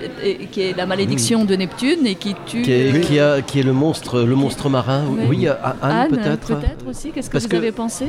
qui 0.50 0.62
est 0.62 0.76
la 0.76 0.86
malédiction 0.86 1.44
de 1.44 1.54
Neptune 1.54 2.06
et 2.06 2.14
qui 2.14 2.34
tue. 2.46 2.62
Qui 2.62 2.72
est, 2.72 2.92
euh, 2.94 2.98
qui 3.00 3.18
a- 3.20 3.42
qui 3.42 3.60
est 3.60 3.64
le 3.64 3.72
monstre, 3.72 4.20
le 4.22 4.34
monstre 4.34 4.68
marin. 4.68 5.04
Oui. 5.08 5.24
Oui, 5.28 5.48
Anne, 5.48 5.56
Anne, 5.82 6.08
peut-être. 6.10 6.46
peut-être 6.48 6.86
aussi. 6.88 7.10
Qu'est-ce 7.10 7.28
que 7.28 7.32
Parce 7.32 7.44
vous 7.44 7.50
que- 7.50 7.56
avez 7.56 7.72
pensé? 7.72 8.06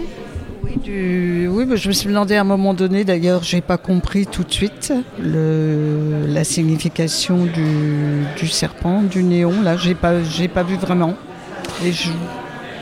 Oui, 0.63 0.77
du... 0.81 1.47
oui 1.51 1.65
mais 1.67 1.75
je 1.75 1.89
me 1.89 1.93
suis 1.93 2.07
demandé 2.07 2.36
à 2.36 2.41
un 2.41 2.45
moment 2.45 2.73
donné, 2.73 3.03
d'ailleurs, 3.03 3.43
j'ai 3.43 3.59
pas 3.59 3.77
compris 3.77 4.25
tout 4.25 4.43
de 4.43 4.51
suite 4.51 4.93
le... 5.21 6.25
la 6.27 6.43
signification 6.45 7.45
du... 7.45 8.23
du 8.38 8.47
serpent, 8.47 9.01
du 9.01 9.23
néon. 9.23 9.51
Là, 9.62 9.75
j'ai 9.77 9.93
pas, 9.93 10.23
j'ai 10.23 10.47
pas 10.47 10.63
vu 10.63 10.75
vraiment. 10.77 11.15
Et 11.86 11.91
je, 11.91 12.10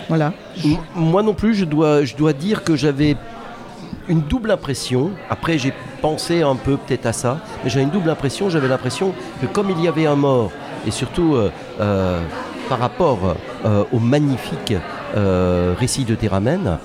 voilà. 0.08 0.34
M- 0.63 0.78
Moi 0.96 1.24
non 1.24 1.34
plus, 1.34 1.54
je 1.56 1.65
dois, 1.65 2.04
je 2.04 2.15
dois 2.15 2.34
dire 2.34 2.63
que 2.63 2.76
j'avais 2.76 3.15
une 4.08 4.22
double 4.22 4.52
impression. 4.52 5.12
Après, 5.30 5.58
j'ai 5.58 5.74
pensé 6.02 6.41
un 6.41 6.56
peu 6.56 6.78
peut-être 6.78 7.06
à 7.06 7.13
ça, 7.13 7.39
mais 7.63 7.70
j'ai 7.70 7.82
une 7.82 7.89
double 7.89 8.10
impression. 8.10 8.50
J'avais 8.50 8.67
l'impression 8.67 9.13
que 9.41 9.46
comme 9.48 9.70
il 9.70 9.82
y 9.82 9.88
avait 9.88 10.06
un 10.08 10.15
mort, 10.15 10.52
et 10.88 10.91
surtout 10.91 11.36
euh, 11.36 11.52
euh, 11.80 12.20
par 12.70 12.80
rapport 12.80 13.36
euh, 13.65 13.84
au 13.91 14.00
magnifique 14.00 14.74
récit 15.13 16.06
de 16.06 16.15
Théramène, 16.15 16.78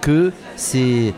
que 0.00 0.32
c'est 0.56 1.12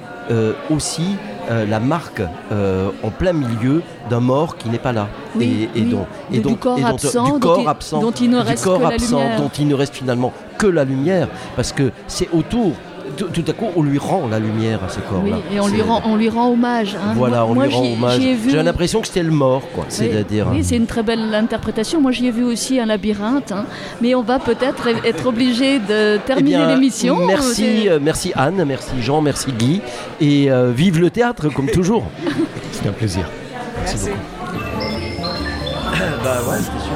aussi 0.71 1.17
euh, 1.51 1.67
la 1.67 1.81
marque 1.81 2.23
euh, 2.53 2.91
en 3.03 3.11
plein 3.11 3.33
milieu 3.33 3.83
d'un 4.11 4.21
mort 4.21 4.57
qui 4.57 4.69
n'est 4.69 4.79
pas 4.79 4.93
là. 4.93 5.09
Oui, 5.35 5.69
et, 5.75 5.79
et 5.79 5.83
oui. 5.83 5.91
donc, 5.91 6.07
De- 6.31 6.49
du 6.49 6.57
corps 6.57 6.79
et 6.79 6.85
absent, 6.85 7.25
du 7.25 7.31
dont 7.33 7.39
corps 7.41 7.69
absent, 7.69 8.01
dont 8.01 8.11
il 8.13 8.31
ne 8.31 8.41
du 8.41 8.47
reste 8.49 8.67
la 8.67 8.89
absent, 8.89 9.19
lumière. 9.19 9.41
dont 9.41 9.51
il 9.59 9.69
ne 9.69 9.75
reste 9.75 9.95
finalement 9.95 10.33
que 10.59 10.67
la 10.67 10.85
lumière, 10.85 11.29
parce 11.57 11.73
que 11.73 11.91
c'est 12.07 12.29
autour. 12.33 12.73
Tout, 13.17 13.27
tout 13.27 13.45
à 13.47 13.53
coup, 13.53 13.67
on 13.77 13.83
lui 13.83 13.99
rend 13.99 14.27
la 14.31 14.39
lumière 14.39 14.81
à 14.85 14.89
ce 14.89 14.99
Oui, 14.99 15.05
corps-là. 15.11 15.37
et 15.55 15.61
on 15.61 15.69
lui 15.69 15.77
C'est- 15.79 15.83
rend, 15.83 16.03
on 16.07 16.17
lui 16.17 16.29
rend 16.31 16.51
hommage. 16.51 16.95
hein. 16.97 17.13
Voilà, 17.15 17.39
Moi- 17.43 17.47
on 17.51 17.55
moi, 17.55 17.67
lui 17.67 17.75
rend 17.75 17.93
hommage. 17.93 18.21
J'ai 18.49 18.63
l'impression 18.63 19.01
que 19.03 19.07
c'était 19.09 19.23
le 19.23 19.31
mort, 19.31 19.63
quoi. 19.75 19.85
Oui, 19.87 19.95
C'est-à-dire. 19.95 20.47
Oui, 20.51 20.65
c'est 20.65 20.77
une 20.77 20.87
très 20.87 21.03
belle 21.03 21.35
interprétation. 21.35 22.01
Moi, 22.01 22.13
j'y 22.13 22.27
ai 22.27 22.31
vu 22.31 22.43
aussi 22.45 22.81
un 22.81 22.87
labyrinthe, 22.87 23.53
hein. 23.53 23.67
mais 24.01 24.15
on 24.15 24.23
va 24.23 24.39
peut-être 24.39 24.89
être 25.05 25.27
obligé 25.27 25.79
de 25.79 26.17
Eh 26.17 26.27
terminer 26.27 26.57
bien, 26.57 26.69
l'émission. 26.69 27.19
Merci, 27.27 27.83
C'est- 27.83 27.89
euh, 27.91 27.99
merci 28.01 28.33
Anne, 28.35 28.65
merci 28.67 28.91
Jean, 29.01 29.21
merci 29.21 29.53
Guy, 29.53 29.81
et 30.21 30.51
euh, 30.51 30.73
vive 30.75 30.99
le 31.01 31.11
théâtre 31.11 31.49
comme 31.53 31.69
toujours. 31.69 32.05
C'est 32.73 32.89
un 32.89 32.93
plaisir. 32.93 33.29
Merci 33.79 34.09
beaucoup. 34.09 34.17
bah 36.25 36.41
ouais, 36.49 36.57
c'était 36.59 36.79
super. 36.83 36.92